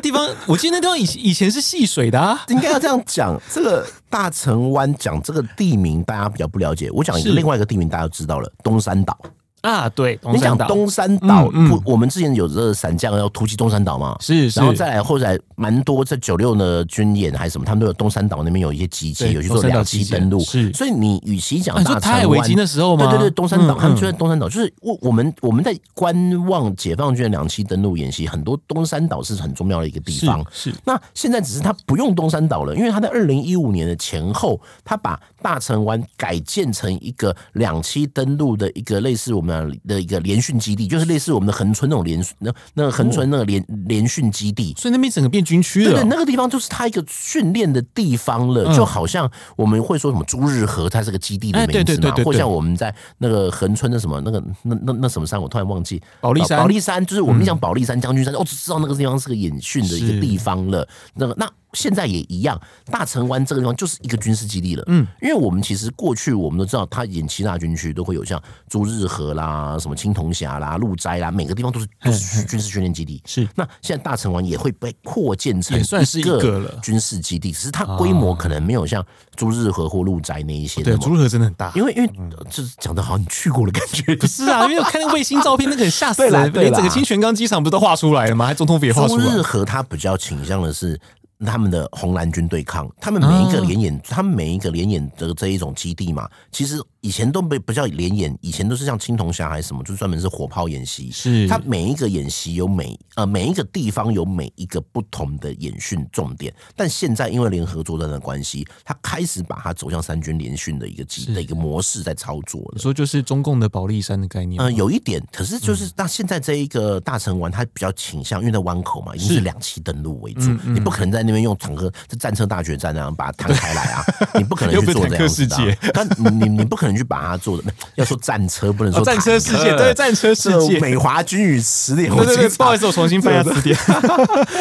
[0.00, 3.40] 地方， 我记得那地方以以前是戏水的啊，应该要这样讲。
[3.50, 6.90] 这个大城湾讲这个地名，大家比较不了解。
[6.92, 9.18] 我讲一个另外一个地名，大家都知道了，东山岛。
[9.62, 14.16] 啊，对，你讲东山岛，不，我们之前有这个伞降要突击东山岛嘛？
[14.20, 20.38] 是，然后再来，后来蛮多在九六的军演还是什么，他们都有东山岛那边有一些集结，有去做两栖登陆。
[20.40, 23.10] 是，所以你与其讲大台湾，危机的时候吗？
[23.10, 26.14] 对对对，东山岛，他们就在东山岛，就是我我们我们在观
[26.46, 30.44] 望解放军的两栖登陆演习，很多东山岛是很重要的一个地方。
[30.52, 40.18] 是，那现在只是他不用东山岛了，因为他在二零一五年的前后，他把大城湾改建成一个两栖登陆的一个类似我们的一个。
[40.28, 46.02] 联训基地就是类似我们的恒春那种联那那个恒春那个联联训基地，所以那边整个变军区了。
[46.02, 60.86] 对，那个地方就是它一个训练的地方了，就好像我们会说什么朱日和，它是个基地的名字嘛，或像我们在那个恒春的什么那个那那那什么山，我突然忘记保利山，保利山就是我们讲保利山将军山，哦，只知道那个地方是个演训的一个地方了。
[61.14, 61.48] 那个那。
[61.72, 64.82] 现在也一样，大城湾这个地方就是一个军事基地了。
[64.86, 73.22] 嗯，因为我们其实过去我们都知道，它演七大军区都会有像朱日和啦、什么青铜峡啦、鹿斋啦，每个地方都是都是军事训练基地。
[73.26, 79.04] 是，那现在大城湾也会被扩建成算是一个军事基地，只是它规模可能没有像
[79.36, 80.82] 朱日和或鹿斋那一些。
[80.82, 82.10] 对，朱日和真的很大，因为因为
[82.50, 84.16] 就是讲的好像你去过的感觉。
[84.16, 88.46] 不是啊，因为我看那个卫星照片，那个很吓死人，连整个清泉岗机场不是都画出来了吗？
[88.46, 89.24] 还总统府也画出来。
[89.24, 90.98] 朱日和它比较倾向的是。
[91.46, 96.80] 他们的红蓝军对抗，他们每一个连演，他们每一个连演的这一种基地嘛，其实。
[97.00, 101.12] 以前都被不叫连演，以前都是像青铜峡还是什么，就专门是火炮演习。
[101.12, 106.52] 是，它每一个演习有每呃每一个地方有每一个不同的演训重点。
[106.74, 112.72] 但现在因为联合作战的关系，它开始把它走向三军联训的一个基的一个模式在操作了。
[112.74, 114.60] 你说就是中共的保利山的概念？
[114.60, 115.24] 嗯，有一点。
[115.32, 120.50] 可是就是那现在这一个大城湾，它比较倾向，因为在湾口嘛，一定是两栖登陆为主。
[120.64, 125.76] 你不可能在那边用坦克，这战车大决战那样，把它摊开来啊， 你不可能去做这样子的。
[125.92, 126.08] 但
[126.40, 127.64] 你你不可能去把它做的，
[127.94, 132.10] 要说战车不能说战车世界，对战车世界，美华军语词典。
[132.10, 133.76] 对对对，不好意思，我重新翻一下词典。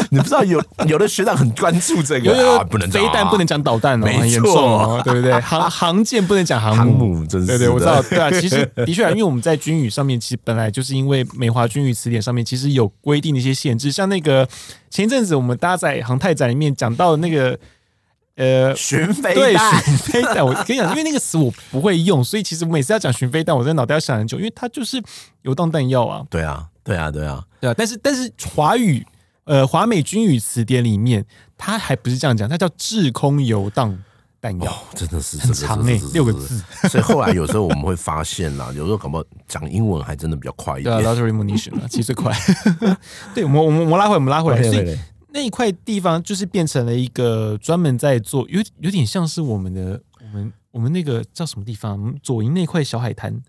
[0.10, 5.32] 你不知道有有的学长很关注这个，不能飞弹不能讲导弹哦，很严重哦，对不对？
[5.42, 14.48] 航航舰不能讲航母，真是对对，我知道，对啊，其实 的确啊，因为我们在军语上面，其实本来就是因为美华军语词典上面其实有规定的一些限制，像那个
[14.90, 17.60] 前一阵子我们大家在航太展里面讲到那个。
[18.40, 25.02] 呃，巡飞对巡飞弹，我跟你讲，因为那个词我不会用，所以其实每次要讲巡飞弹，我在脑袋要想很久，因为它就是
[25.42, 26.24] 游荡弹药啊。
[26.30, 27.74] 对啊，对啊，对啊，对啊。
[27.76, 29.04] 但是但是华语，
[29.46, 31.26] 呃，华美军语词典里面，
[31.58, 33.98] 它还不是这样讲，它叫制空游荡
[34.48, 36.64] 弹药，真的是很长诶、欸，六个字。
[36.88, 40.98] 所以后来有时候我们会发现啦，有时候可能讲英文还真的比较快一点。
[40.98, 42.34] 对啊，lateral munition 啊， 其实最快。
[43.36, 44.64] 对，我们我们我们拉回，我们拉回来。
[44.64, 44.98] 所以
[45.30, 52.16] 那一块地方就是变成了一个专门在做，有有点像是我们的我们我们那个叫什么地方？
[52.24, 53.42] 左营那块小海滩。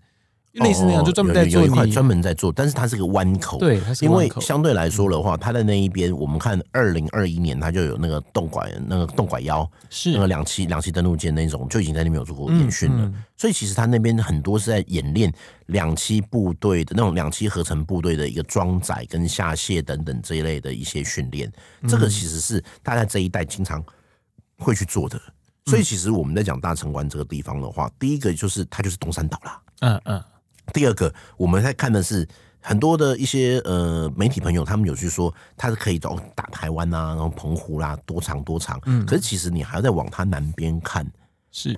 [0.53, 13.13] 类似那样，就专门在做一块专门在做，但是它是个弯口，对，因为相对来说的话，它的那一边，我们看二零二一年，它就有那个洞拐那个洞拐腰，是那个两栖两栖登陆舰那种，就已经在那边有做过演训了。
[13.37, 15.31] 所以其实它那边很多是在演练
[15.67, 21.51] 两栖部队的那种两栖合成部队的一个装载跟下卸等等这一类的一些训练。
[21.87, 23.83] 这个其实是大家这一代经常
[24.57, 25.21] 会去做的。
[25.67, 29.61] 所以其实我们在讲大城关这个地方的话，第一个就是它就是东山岛啦。
[29.81, 30.23] 嗯嗯。
[30.69, 32.27] 第二个，我们在看的是
[32.59, 38.79] 很多的一些呃媒体朋友，他们有去说他是可以走打台湾啊，然后澎湖啦，多长多长。
[38.85, 41.05] 嗯，可是其实你还要再往它南边看，
[41.51, 41.77] 是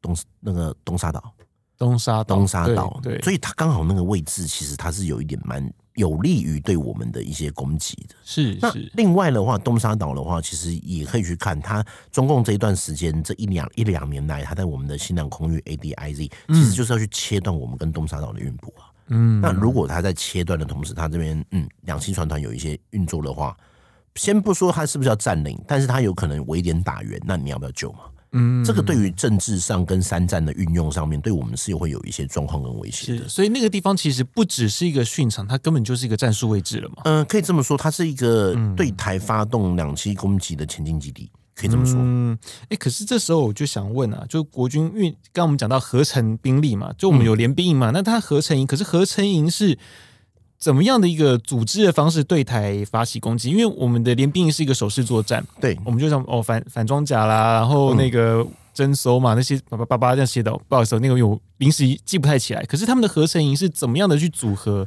[0.00, 1.32] 东那个东沙岛，
[1.78, 5.72] 东沙东沙岛，对，所以它刚好那个位置，其实它是有一点蛮。
[5.96, 8.58] 有利于对我们的一些攻击的，是是。
[8.62, 18.86] 那另外的话，东沙岛的话，其实也可以去看它中共这一段时间这一两一两年来，它在我们的西南空域 ADIZ，其实就是要去切断我们跟东沙岛的运补啊。
[19.08, 23.56] 嗯，那如果它在切断的同时，它这边嗯两栖船团有一些运作的话，
[24.16, 28.00] 先不说它是不是要占领，但是它有可能围点打援，那你要不要救嘛？
[28.36, 33.28] 嗯，这个对于政治上跟三战的运用上面，对我们是会有一些状况跟威胁的。
[33.28, 36.96] 所以那个地方其实不只是一个训场，它根本就是一个战术位置了嘛。
[37.04, 41.96] 嗯，可以这么说，它是一个对台发动两栖攻击的前进基地，可以这么说。
[41.98, 49.78] 嗯，哎，可是这时候我就想问啊，就国军，因为刚刚我们讲到合成兵力嘛，就我们有联兵营嘛，那它合成营，可是合成营是。
[50.66, 53.50] 怎么样的一个组织的方式对台发起攻击？
[53.50, 60.50] 因为我们的联兵营是一个手势作战，对，我们就像哦反反装甲啦，然后那个征收嘛，那些叭叭叭叭这样写的。
[60.66, 62.64] 不好意思，那个有临时记不太起来。
[62.64, 64.84] 可是他们的合成营是怎么样的去组合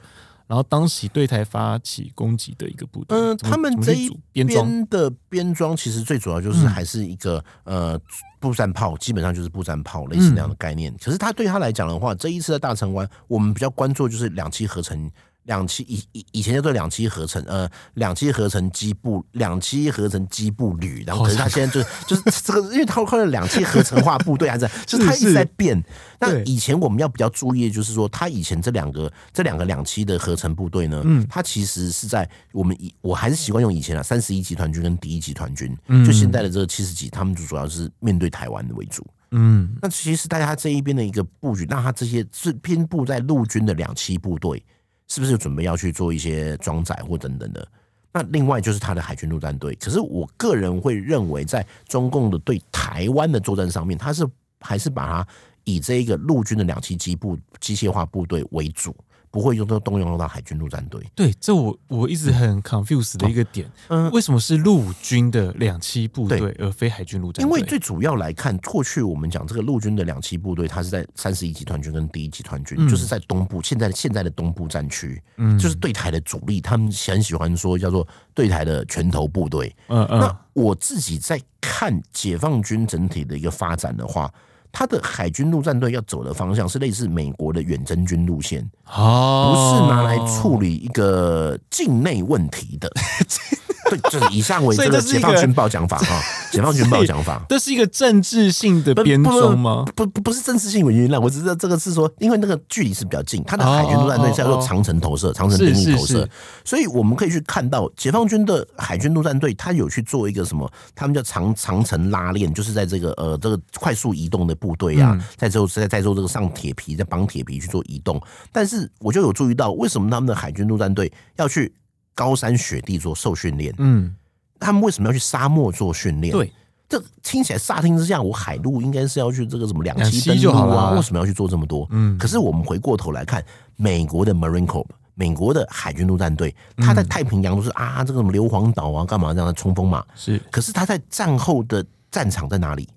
[0.47, 3.17] 然后当时对台发起攻击的一个部队。
[3.17, 8.01] 嗯，他们这一边的编装其实最主要就是还是一个、嗯、呃
[8.37, 10.91] 步战炮，基本上就是步战炮类似那样的概念。
[10.91, 15.09] 嗯、可是他对他来讲的话，这一次的大成湾，我们比较关注就是两栖合成。
[15.49, 25.83] 两栖以以以前叫做两栖合成，呃，两栖合成机步，两栖合成机步旅，然后可是他现在就是就是 这个，因为他后来两栖合成化部队还在，就是他一直在变。
[26.19, 44.63] 那以前我们要比较注意的就是说，他以前这两个这两个两栖的合成部队呢，嗯，他其实是在我们以我还是习惯用以前啊，三十一集团军跟第一集团军，就现在的这个七十集，他们就主要是面对台湾的为主，嗯，那其实大家这一边的一个布局，那他这些是偏布在陆军的两栖部队。
[45.09, 47.67] 是不是准备要去做一些装载或等等的？
[48.11, 49.75] 那另外就是他的海军陆战队。
[49.75, 54.27] 可是我个人会认为，在中共的对台湾的作战上面，他是
[54.59, 55.27] 还是把它
[55.63, 58.95] 以这一个陆军的两栖机部机械化部队为主。
[59.31, 67.47] 不会用到动用到海军陆战队，对，这我我一直很 confused 的一个点，嗯，为什么是陆军的两栖部队而非海军陆战队？
[67.47, 80.19] 因为最主要来看，过去我们讲这个陆军的两栖部队，它是在三十一集团军跟第一集团军，嗯，就是在东部，现在现在的东部战区，嗯，就是对台的主力，他们很喜欢说叫做对台的拳头部队，嗯嗯。
[80.19, 84.31] 那我自己在看解放军整体的一个发展的话。
[84.71, 92.89] 他的海军陆战队要走的方向是类似美国的远征军路线，不是拿来处理一个境内问题的。
[93.89, 96.21] 对，就是以上为这个解放军报讲法哈，
[96.51, 99.85] 解放军报讲法， 这是一个政治性的编钟吗？
[99.95, 106.27] 不不不是政治性原因啦，我只知道这个是说，因为那个距离是比较近，它的海军陆战队叫做长城投射，长城兵力投射，
[106.63, 118.21] 所以我们可以去看到解放军的海军陆战队，他有去做一个什么，他们叫长长城拉链，就是在这个呃这个快速移动的部队啊，在做在在做这个上铁皮，在绑铁皮去做移动，
[118.51, 121.73] 但是我就有注意到，为什么他们的海军陆战队要去？
[122.19, 124.13] 高山雪地做受训练，嗯，
[124.59, 126.33] 他们为什么要去沙漠做训练？
[126.33, 126.51] 对，
[126.89, 130.91] 这听起来乍听之下，我海陆应该是要去这个什么两栖登陆啊？
[130.91, 131.87] 为什么要去做这么多？
[131.91, 133.41] 嗯，可是我们回过头来看，
[133.77, 140.03] 美国的 Marine Corps，美国的海军陆战队，他在太平洋都是啊，这个什么硫磺岛啊，干嘛这样的冲锋嘛？
[140.13, 142.89] 是，可是他在战后的战场在哪里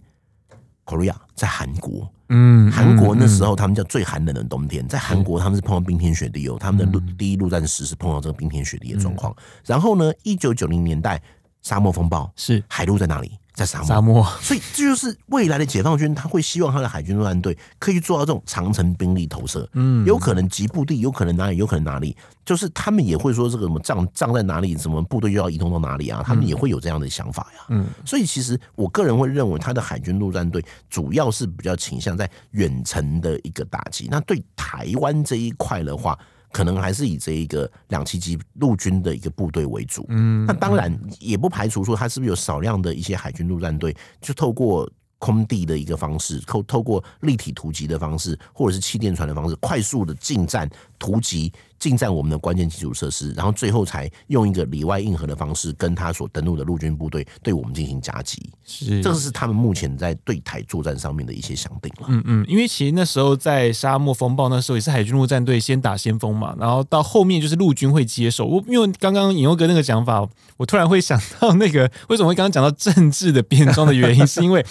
[0.84, 2.10] ？Korea 在韩国。
[2.34, 9.36] 嗯，韩国那时候他们叫最寒冷的冬天，在韩国他们是碰到冰天雪地哦，他们的陆第一陆战时是碰到这个冰天雪地的状况。
[9.66, 11.20] 然后呢，一九九零年代
[11.60, 13.32] 沙漠风暴是海陆在哪里？
[13.54, 36.18] 在沙漠，沙漠， 所以这就是未来的解放军，他会希望他的海军陆战队可以做到这种长程兵力投射，嗯，有可能极部地，有可能哪里，有可能哪里，就是他们也会说这个什么仗仗在哪里，什么部队又要移动到哪里啊，他们也会有这样的想法呀，嗯，所以其实我个人会认为，他的海军陆战队主要是比较倾向在远程的一个打击，那对台湾这一块的话。
[36.52, 44.88] 可能还是以这一个两栖机陆军的一个部队为主，嗯，那当然也不排除说他是不是有少量的一些海军陆战队，就透过
[45.18, 51.52] 空地的一个方式，透透过立体突击的方式，或者是气垫船的方式，快速的进战突击。
[51.82, 58.40] 进占我们的关键基础设施，然后最后才用一个里外硬核的方式，跟他所登陆的陆军部队对我们进行夹击。
[58.62, 62.06] 是，这个是他们目前在对台作战上面的一些想定了。
[62.08, 68.46] 嗯嗯，因为其实那时候在沙漠风暴那时候也是海军陆战队先打先锋嘛，然后到后面就是陆军会接手。
[68.46, 70.24] 我因为刚刚引佑哥那个讲法，
[70.58, 74.64] 我突然会想到那个为什么会刚刚讲到政治的变装的原因，是因为。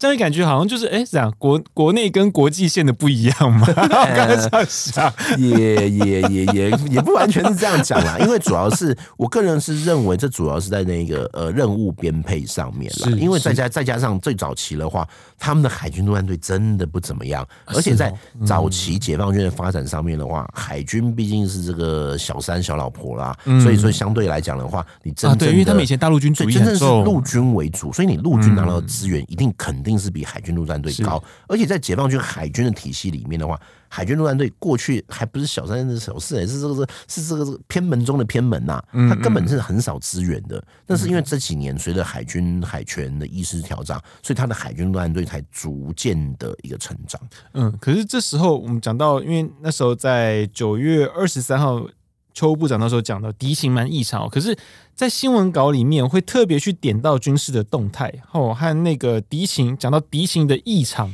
[0.00, 3.66] 这样感觉好像就是哎，这样国国内跟国际线的不一样嘛？
[3.66, 8.18] 刚才这样想，也也也也也不完全是这样讲啦。
[8.18, 13.10] 因为主要是我个人是认为，这主要是在那个呃任务编配上面啦。
[13.16, 18.12] 因为再加再加上最早期的话，他们的海军陆战队真的不怎么样，而且在
[18.46, 40.62] 早期解放军的发展上面的话，海军毕竟是这个小三小老婆啦，所以说相对来讲的话，你真正的因为他们以前大陆军主义真正是陆军为主，所以你陆军拿到的资源一定肯定是比海军陆战队高，而且在解放军海军的体系里面的话，海军陆战队过去还不是小三的小四，是这个是是这个偏门中的偏门呐，他根本是很少资源的。
[40.86, 47.20] 但是因为这几年随着海军海权的意识调整，所以他的海军陆战队才逐渐的一个成长。
[47.54, 51.86] 嗯，可是这时候我们讲到，因为那时候在九月二十三号。
[52.34, 54.56] 邱部长那时候讲到敌情蛮异常，可是，
[54.94, 61.08] 在新闻稿里面会特别去点到军事的动态，哦，和那个敌情讲到敌情的异常，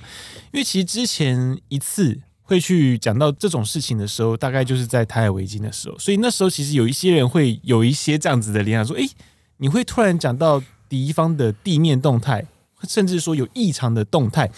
[0.52, 9.10] 因为其实之前一次会去讲到这种事情的时候，大概就是在台海围巾的时候，所以那时候其实有一些人会有一些这样子的联想，说，诶，
[9.56, 12.46] 你会突然讲到敌方的地面动态，
[12.88, 14.48] 甚至说有异常的动态，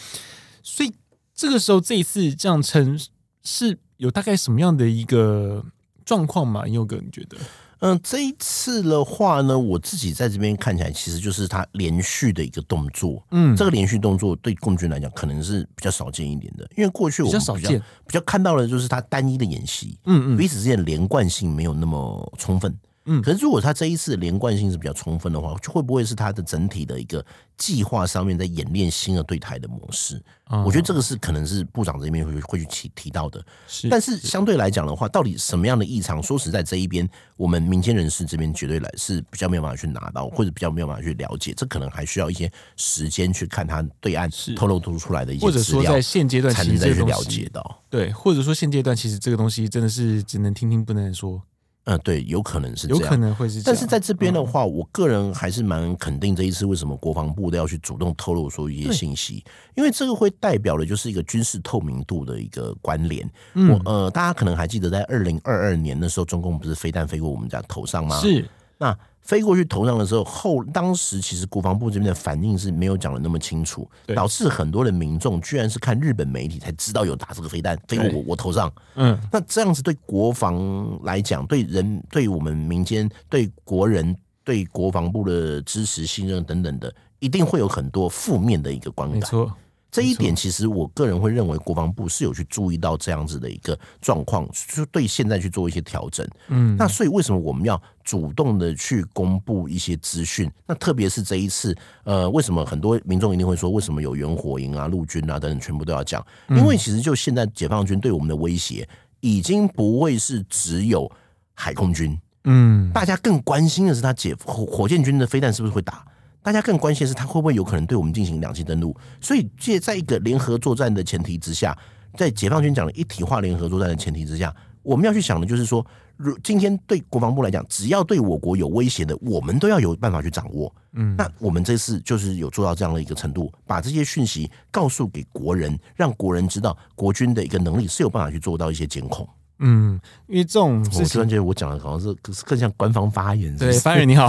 [0.63, 0.93] 所以
[1.35, 3.01] 这个时候这一次这样称
[3.43, 5.65] 是有大概什么样的一个？
[6.07, 6.65] 状况吗？
[6.69, 7.37] 佑哥，你觉得？
[7.81, 13.23] 嗯，这一次的话呢，我自己在这边看起来，其实就是他连续的一个动作。
[13.31, 22.75] 嗯，这个连续动作对共军来讲，可能是比较少见一点的，因为过去我们比较，比较，比较看到的就是他单一的演习，嗯嗯，彼此之间连贯性没有那么充分。
[23.07, 27.25] 嗯，可是如果他这一次连贯性是比较充分的话，就会不会是他的整体的一个
[27.57, 30.21] 计划上面在演练新的对台的模式？
[30.51, 33.45] 嗯，我觉得这个是可能是部长这边会会去提提到的。
[33.69, 36.21] 是，但是相对来讲的话，到底什么样的异常？
[36.23, 41.55] 说实在，这一边我们民间人士这边绝对来是比较没有办法去拿到，或者比较没有办法去了解。
[41.57, 47.83] 这可能还需要一些时间去看他对岸透露出来的一些资料，或者说在现阶段才能再去了解到。
[47.89, 51.41] 对，或者说现阶段其实这个东西真的是只能听听不能说。
[51.87, 53.65] 嗯，对，有可能是这样，有可能会是这样。
[53.67, 63.29] 但是在这边的话，嗯，我个人还是蛮肯定这一次为什么国防部都要去主动透露说一些信息，因为这个会代表的就是一个军事透明度的一个关联。
[63.55, 68.21] 嗯，我呃，大家可能还记得在二零二二年的时候，中共不是飞弹飞过我们家头上吗？
[68.21, 68.97] 是，那。
[69.27, 78.73] 飞过去头上的时候，后当时其实国防部这边的反应是没有讲的那么清楚，导致很多的民众居然是看日本媒体才知道有打这个飞弹飞过我我头上。
[78.95, 89.19] 嗯，那这样子对国防来讲，对人对我们民间对国人对国防部的支持信任等等的，一定会有很多负面的一个观感。
[89.19, 89.53] 没错。
[89.97, 96.29] 这一点其实我个人会认为，国防部是有去注意到这样子的一个状况，就对现在去做一些调整。
[96.49, 100.53] 嗯，那所以为什么我们要主动的去公布一些资讯？
[100.67, 101.75] 那特别是这一次，
[102.05, 106.23] 呃，为什么很多民众一定会说，为什么有原火营啊、陆军啊等等，全部都要讲？
[106.51, 108.87] 因为其实就现在解放军对我们的威胁，
[109.21, 111.11] 已经不会是只有
[111.55, 112.15] 海空军。
[112.45, 116.05] 嗯，大家更关心的是，他解火火箭军的飞弹是不是会打？
[116.47, 121.77] 大家更关心的是他会不会有可能对我们进行两栖登陆，所以借在一个联合作战的前提之下，
[122.15, 125.85] 在解放军讲的一体化联合作战的前提之下，我们要去想的就是说，
[126.17, 130.73] 如今天对国防部来讲，只要对我国有威胁的，我们都要有办法去掌握。
[130.93, 139.29] 嗯，那我们这次就是有做到这样的一个程度，把这些讯息告诉给国人，让国人知道国军的一个能力是有办法去做到一些监控。
[139.59, 143.65] 嗯，因为这种事情，我突然觉得我讲的好像是更像官方发言是是？
[143.65, 144.29] 对，发言你好，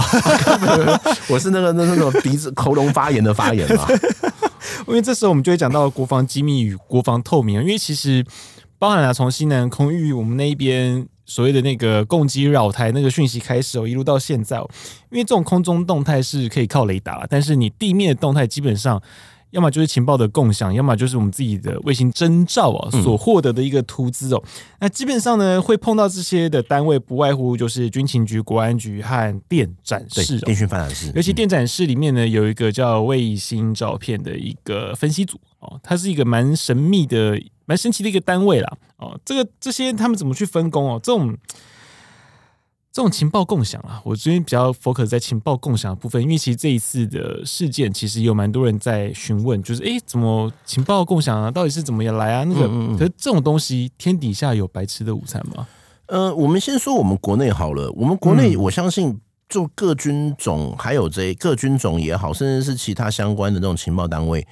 [1.28, 3.86] 我是那个那那种鼻子喉咙发炎的发言嘛。
[4.88, 8.24] 因为这时候我们就会讲到国防机密与国防透明，因为其实
[8.78, 14.68] 包含了从西南空域我们那一边所谓的那个攻击扰台那个讯息开始哦，一路到现在哦，
[15.10, 19.02] 因为这种空中动态是可以靠雷达，但是你地面的动态基本上。
[19.50, 24.42] 要么就是情报的共享，要么就是我们自己的卫星征兆啊所获得的一个图资哦。
[24.80, 31.10] 那基本上呢，会碰到这些的单位，不外乎就是军情局、国安局和电展室、电讯发展室。
[31.14, 38.76] 尤其电展示里面呢，有一个叫卫星照片的一个分析组哦，它是一个蛮神秘的、蛮神奇的一个单位啦。
[38.98, 41.00] 哦，这个这些他们怎么去分工哦？
[41.02, 41.36] 这种。
[42.90, 51.50] 这种情报共享啊，我最近比较 focus 在情报共享的部分，因为其实这一次的事件，其实有蛮多人在询问，就是哎，怎么情报共享啊？
[51.50, 52.44] 到底是怎么样来啊？
[52.44, 55.66] 那个，嗯嗯嗯，可是这种东西，天底下有白吃的午餐吗？
[56.06, 64.46] 呃，我们先说我们国内好了，我们国内我相信，就各军种，还有这各军种也好，甚至是其他相关的这种情报单位。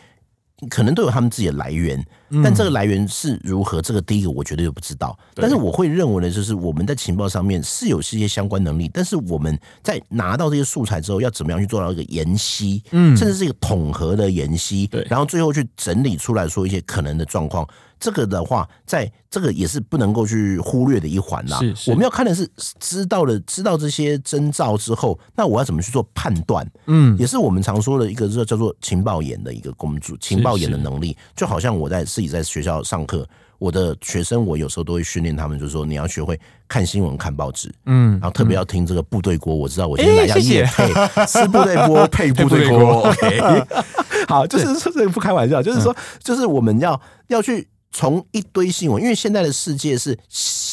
[0.71, 2.03] 可能都有他们自己的来源，
[2.43, 3.81] 但这个来源是如何？
[3.81, 5.17] 这个第一个我绝对就不知道。
[5.35, 17.67] 但是我会认为呢，就是我们在情报上面是有这些相关能力，但是我们在拿到这些素材之后，要怎么样去做到一个研析，嗯，甚至是一个统合的研析，对，然后最后去整理出来说一些可能的状况。
[17.99, 21.59] 这个的话，在这个也是不能够去忽略的一环啦。
[21.87, 22.47] 我们要看的是
[22.79, 26.71] 知道了知道这些征兆之后，那我要怎么去做判断？
[26.89, 31.17] 嗯，也是我们常说的一个叫做情报眼的一个工作，情报眼的能力。
[31.35, 39.55] 就好像我在自己在学校上课，我的学生我有时候都会训练他们，就是说你要学会看新闻、看报纸，嗯，然后特别要听这个部队锅。
[39.55, 40.91] 我知道我今天来要夜配，
[41.29, 43.07] 吃部队锅配部队锅。
[43.11, 43.65] OK，
[44.27, 45.95] 好，就是这个不开玩笑，就是说，
[46.25, 47.69] 就是我们要要去。
[47.93, 50.19] 从一堆新闻，因为现在的世界是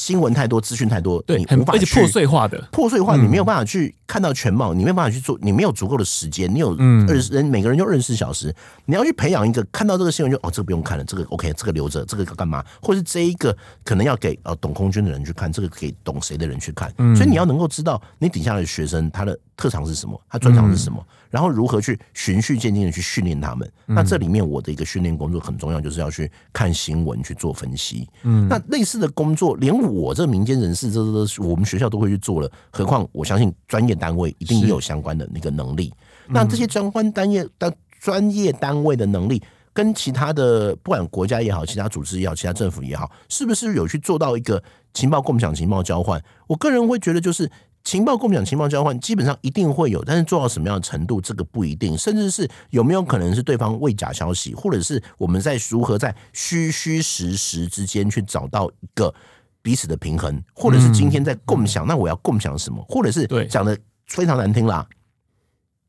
[0.03, 6.75] 新闻太多，资讯太多，对，你无法去破碎化的破碎化，你没有办法去看到全貌，你没有办法去做，你没有足够的时间，你有
[7.07, 12.61] 二十人，每个人就二十四小时，你要去培养一个看到这个新闻就哦，这个不用看了，这个 OK，这个留着，这个干嘛？
[12.81, 21.01] 或是这一个可能要给呃懂空军的人去看，这个给懂谁的人去看，所以你要能够知道你底下的学生他的特长是什么，他专长是什么。
[21.33, 23.67] 然后如何去循序渐进的去训练他们？
[23.87, 28.07] 那这里面我的一个训练工作很重要，就是要去看新闻去做分析。
[28.21, 32.47] 嗯，那类似的工作，连我这民间人士，这都是我们学校都会去做了。
[32.69, 35.91] 何况我相信专业单位一定也有相关的那个能力。
[36.27, 39.41] 那这些相关单业的专业单位的能力，
[39.73, 44.63] 跟其他的不管国家也好，其他组织也好，其他政府也好，是不是有去做到一个
[44.93, 46.23] 情报共享、情报交换？
[46.45, 47.49] 我个人会觉得，就是
[47.83, 51.97] 情报共享、情报交换，基本上一定会有，但是做到什么样的程度，这个不一定。
[51.97, 59.13] 甚至是有没有可能是对方伪假消息，或者是我们在如何在虚虚实实之间去找到一个
[59.61, 62.83] 彼此的平衡，或者是今天在共享，那我要共享什么？
[62.87, 63.77] 或者是讲的
[64.07, 64.87] 非常难听啦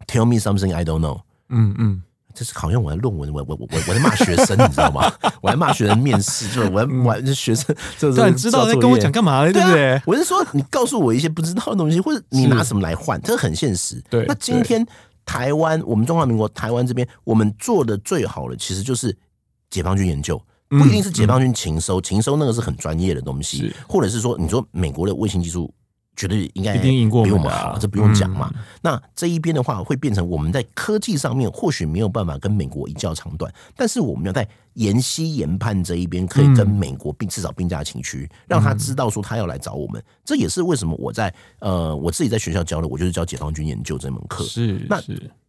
[0.06, 1.20] ，Tell me something I don't know。
[1.48, 2.02] 嗯嗯。
[2.34, 5.10] 这是好像我在论文，我我我我在骂学生，你知道吗？
[5.40, 9.44] 我在骂学生面试，就是我在我这学生，就是你知道在跟我讲干嘛？
[9.44, 10.02] 对不对？
[10.04, 14.02] 我是说，你告诉我一些不知道的东西，或者你拿什么来换，这很现实。
[14.10, 14.84] 对，那今天
[15.24, 19.16] 台湾，我们中华民国台湾这边，我们做的最好的，其实就是
[19.70, 20.36] 解放军研究，
[20.68, 25.72] 不一定是解放军情收，情收那个是很专业的东西，或者是说，你说美国的卫星技术。
[26.16, 28.52] 绝对应该比我们好，这不用讲嘛。
[28.82, 40.02] 那这一边的话，会变成我们在科技上面或许没有办法跟美国一较长短，但是我们要在研析研判这一边，可以跟美国并至少并驾齐驱，让他知道说他要来找我们。
[40.24, 44.44] 这也是为什么我在呃我自己在学校教的，我就是教解放军研究这门课。
[44.44, 45.02] 是那。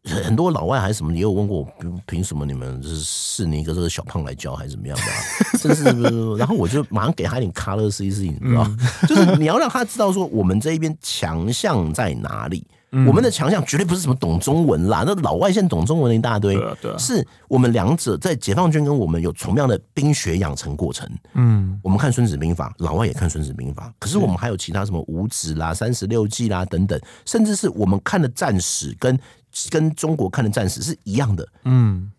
[0.07, 1.67] 很多老外还是什么也有问过我，
[2.05, 5.17] 凭什么你们就是是你一个这个小胖来教还是怎么样的、啊？
[5.59, 5.83] 真是，
[6.37, 8.69] 然后我就马上给他一点 color 试一试，你知道，
[9.09, 12.63] 就是你要让他知道说我们这一边强项在哪里。
[13.07, 16.57] 我们的强项绝对不是什么懂中文啦，那老外现在懂中文的一大堆，
[16.97, 21.09] 是我们两者在解放军跟我们有同样的兵学养成过程。
[21.33, 29.19] 嗯，我们看《孙子兵法》，老外也看《孙子兵法》，可是我们还有其他什么五子啦、三十六计啦等等，甚至是我们看的战史跟。
[29.69, 32.11] 跟中国看的战史是一样的，嗯，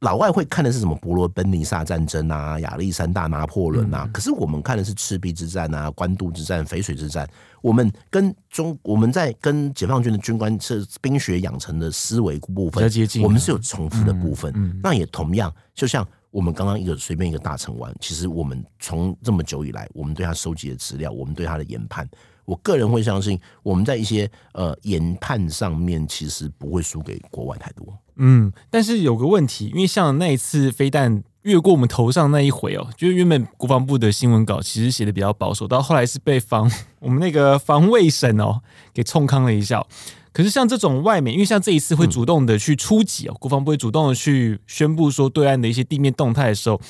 [0.00, 7.26] 老外会看的是什么伯罗奔尼撒战争啊、亚历山大、拿破仑啊，可是我们看的是赤壁之战啊、官渡之战、淝水之战。
[7.64, 12.84] 我们跟中我们在跟解放军的军官是兵学养成的思维部分，
[13.22, 14.52] 我们是有重复的部分。
[14.82, 22.06] 那也同样，就像我们刚刚一个随便一个大城湾，其实我们从这么久以来，我们对他收集的资料，我们对他的研判。
[22.44, 27.86] 我个人会相信，我们在一些呃研判上面，其实不会输给国外太多。
[28.16, 36.70] 嗯，但是有个问题，因为像那一次飞弹越过我们头上那一回哦，就是原本国防部的新闻稿其实写的比较保守，到后来是被防
[37.00, 38.60] 我们那个防卫省哦
[38.92, 39.84] 给冲康了一下。
[40.32, 46.80] 可是像这种外媒，因为像这一次会主动的去出击哦，国防部会主动的去宣布说对岸的一些地面动态的时候。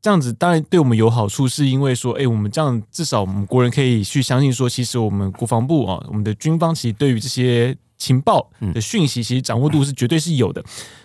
[0.00, 10.60] 这样子当然对我们有好处，是因为说，哎，我们这样至少我们国人可以去相信说，其实我们国防部啊，我们的军方其实对于这些情报的讯息，其实掌握度是绝对是有的。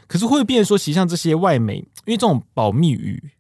[0.08, 3.32] 可是会变说，其实像这些外媒，因为这种保密与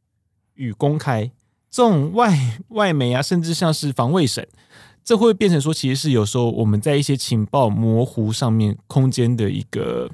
[0.54, 1.32] 与公开，
[1.72, 4.46] 这种外外媒啊，甚至像是防卫省，
[5.04, 10.12] 这会变成说，其实是有时候我们在一些情报模糊上面空间的一个，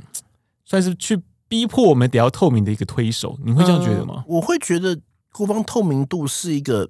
[0.63, 3.37] 算是去逼迫我们得要透明的一个推手。
[3.43, 4.13] 你会这样觉得吗？
[4.17, 4.97] 呃，我会觉得。
[5.35, 6.87] 国防透明度是一个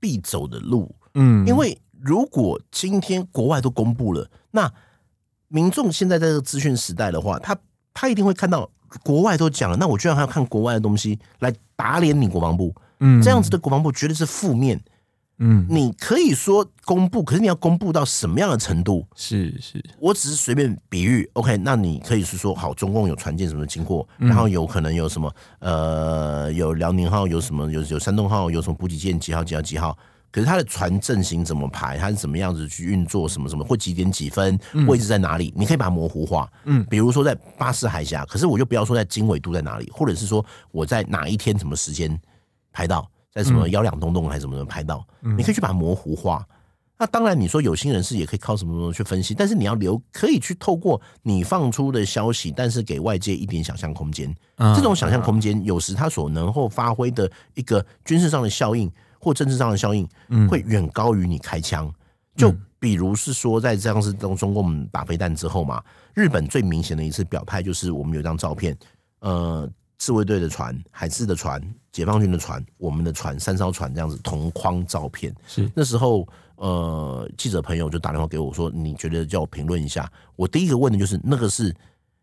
[0.00, 4.68] 必走的路，嗯，因为如果今天国外都公布了，那
[5.46, 7.56] 民众现在在这个资讯时代的话，他
[7.92, 8.68] 他一定会看到
[9.02, 14.80] 国外都讲了，那我居然还要看国外的东西来打脸你国防部，嗯，这样子的国防部绝对是负面。
[15.38, 19.04] 嗯，你可以说公布，可是你要公布到什么样的程度？
[19.16, 21.56] 是是，我只是随便比喻，OK？
[21.56, 29.98] 那你可以是说，好，中共有船舰什么经过，然后有可能有什么，呃，有辽宁号，有什么，有有山东号，有什么补给舰几号几号几号？
[30.34, 31.96] 可是他的船阵型怎么排？
[31.96, 33.28] 他是怎么样子去运作？
[33.28, 33.64] 什么什么？
[33.64, 34.58] 或几点几分？
[34.88, 35.54] 位置在哪里？
[35.54, 36.50] 你可以把它模糊化。
[36.64, 42.20] 嗯，比如说在巴士海峡，可是我就不要说在经纬度在哪里，或者是说我在哪一天什么时间
[42.72, 43.08] 拍到。
[43.32, 46.46] 在什么幺两洞洞还是什么的拍到，你可以去把它模糊化。
[46.96, 54.32] 那当然，你说有心人士也可以靠什么什么去分析，但是你要留，可以去透过你放出的消息，但是给外界一点想象空间。
[54.76, 58.88] 这种想象空间，有时它所能够发挥的一个军事上的效应
[59.24, 60.06] 或政治上的效应，
[60.48, 61.90] 会远高于你开枪。
[62.36, 68.76] 就比如是说，在这样子中，中共打飞弹之后嘛，日本最明显的一次表态就是，我们有一张照片，
[69.20, 69.68] 呃。
[69.96, 75.34] 自卫队的船、海自的船、解放军的船、我们的船，三艘船这样子同框照片。
[75.46, 81.74] 是那时候，呃，记者朋友就打电话给我说：“你觉得叫我评论一下？”我第一个问的就是，那个是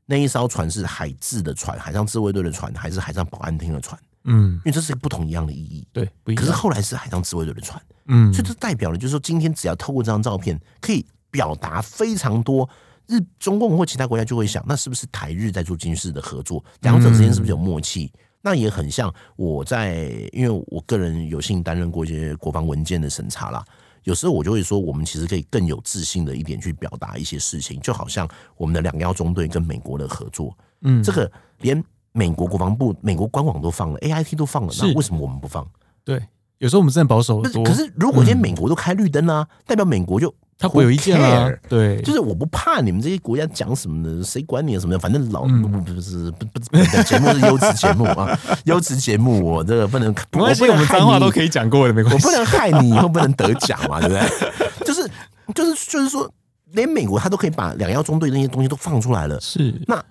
[0.06, 4.00] 那一艘船是海自的船，海上自卫队的船，还是海上保安厅的船？
[4.24, 5.88] 嗯，因为这是个不同一样的意义。
[5.92, 6.44] 对，不一样。
[6.44, 12.70] 可是后来是海上自卫队的船，嗯，所以这代表了就是说，今天只要透过这张照片，可以表达非常多。
[13.08, 16.64] 日中共或其他国家就会想，那是不是台日在做军事的合作？
[16.82, 18.06] 两者之间是不是有默契？
[18.06, 23.66] 嗯、那也很像我在，因为我个人有幸担任过一些国防文件的审查啦。
[24.04, 31.84] 有时候我就会说，我们其实可以更有自信的一点去表达一些事情，就好像我们的两幺中队跟美国的合作，嗯，这个连
[32.14, 35.66] 美国国防部、美国官网都放了，AIT 都放了，那为什么我们不放？
[36.04, 36.22] 对，
[36.58, 37.64] 有时候我们真的保守多。
[37.64, 41.50] 可是如果今天美国都开绿灯呢、啊嗯，代表美国就他不会有意见啊？
[41.70, 45.00] 对，就是我不怕你们这些国家讲什么的，谁管你什么的？
[45.00, 46.60] 反正老、嗯、不不不是不不，
[47.04, 54.86] 节目是优质节目啊，优质节目我这个不能，没关系，我们脏话都可以讲过的，没关系，我不能害你以后不能得奖嘛，对不对？
[54.86, 55.10] 就是
[55.56, 56.30] 就是就是说，
[56.74, 60.04] 连美国他都可以把两幺中队那些东西都放出来了，是那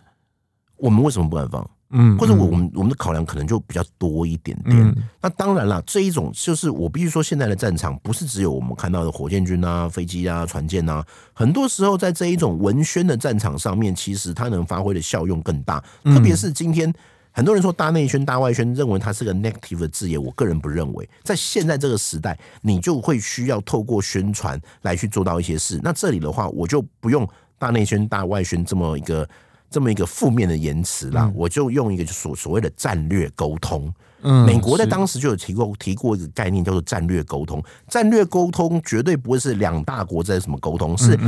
[0.77, 1.69] 我们为什么不敢放？
[1.93, 4.77] 嗯，或者我我们我们的考量可能就比较多一点点。
[4.77, 15.83] 嗯、那当然了，这一种就是我必须说，现在的战场不是只有我们看到的火箭军啊、飞机啊、船舰啊，很多时候在这一种文宣的战场上面，其实它能发挥的效用更大。
[16.05, 16.93] 特别是今天
[17.33, 21.09] 很多人说大内宣、大外宣，认为它是个 negative 的字眼，我个人不认为。
[21.25, 25.81] 在现在这个时代，你就会需要透过宣传来去做到一些事。
[25.83, 27.29] 那这里的话，我就不用
[27.59, 29.29] 大内宣、大外宣这么一个。
[29.71, 33.93] 这么一个负面的言辞啦，我就用一个所所谓的战略沟通。
[34.23, 37.63] 嗯，美国在当时就有提过提过一个概念，叫做战略沟通。
[37.89, 41.19] 战略沟通绝对不会是两大国在什么沟通，是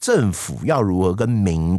[0.00, 1.78] 政府要如何跟民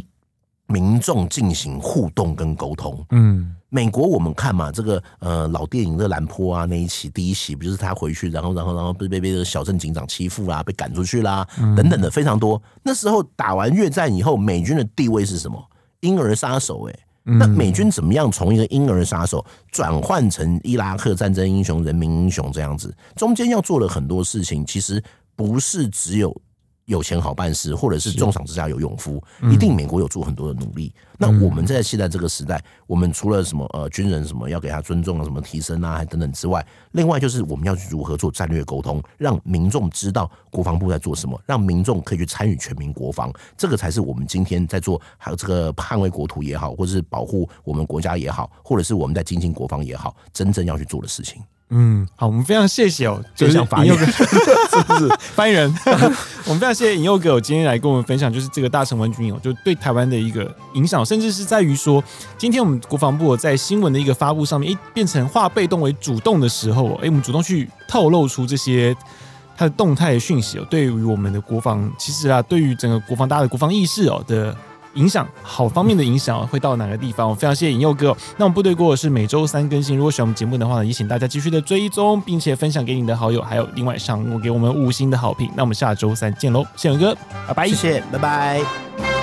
[0.68, 3.04] 民众进行互动跟沟通。
[3.10, 11.46] 嗯，美国我们看嘛，这个呃老电影的兰坡啊那一期第一期不就是他回去，然后然后然后被被被这个小镇警长欺负啦，被赶出去啦，
[11.76, 12.62] 等等的非常多。
[12.82, 15.62] 那时候打完越战以后，美军的地位是什么？
[16.02, 22.94] 婴儿杀手，哎，那美军怎么样从一个婴儿杀手转换成伊拉克战争英雄、人民英雄这样子？
[23.16, 25.02] 中间要做了很多事情，其实
[25.34, 26.40] 不是只有。
[26.86, 30.92] 有钱好办事，或者是重赏之下有勇夫，一定美国有做很多的努力。
[31.18, 51.40] 那我们在现在这个时代，我们除了什么呃军人什么要给他尊重啊，什么提升啊，还等等之外，另外就是我们要去如何做战略沟通，让民众知道国防部在做什么，让民众可以去参与全民国防，这个才是我们今天在做，还有这个捍卫国土也好，或者是保护我们国家也好，或者是我们在精进国防也好，真正要去做的事情。
[51.74, 55.74] 嗯，好，我们非常谢谢哦，就是引诱哥， 是不是 翻译人？
[56.44, 62.04] 我们非常谢谢引诱哥，我今天来跟我们分享，就是这个大成文军营哦，就对台湾的一个影响，甚至是在于说，
[62.36, 68.94] 今天我们国防部在新闻的一个发布上面，哎，变成化被动为主动的时候，哎，我们主动去透露出这些
[69.56, 74.54] 它的动态讯息哦，对于我们的国防，其实啊，对于整个国防大家的国防意识哦的。
[74.94, 77.28] 影响好方面的影响会到哪个地方？
[77.28, 78.16] 我非常谢谢引诱哥。
[78.36, 85.50] 那我们部队锅是每周三更新，如果喜欢我们节目的话呢，也请大家继续的追踪，并且分享给你的好友，还有另外上给我们五星的好评。
[85.56, 87.16] 那我们下周三见喽，谢谢哥，
[87.46, 89.21] 拜拜，谢谢，拜拜。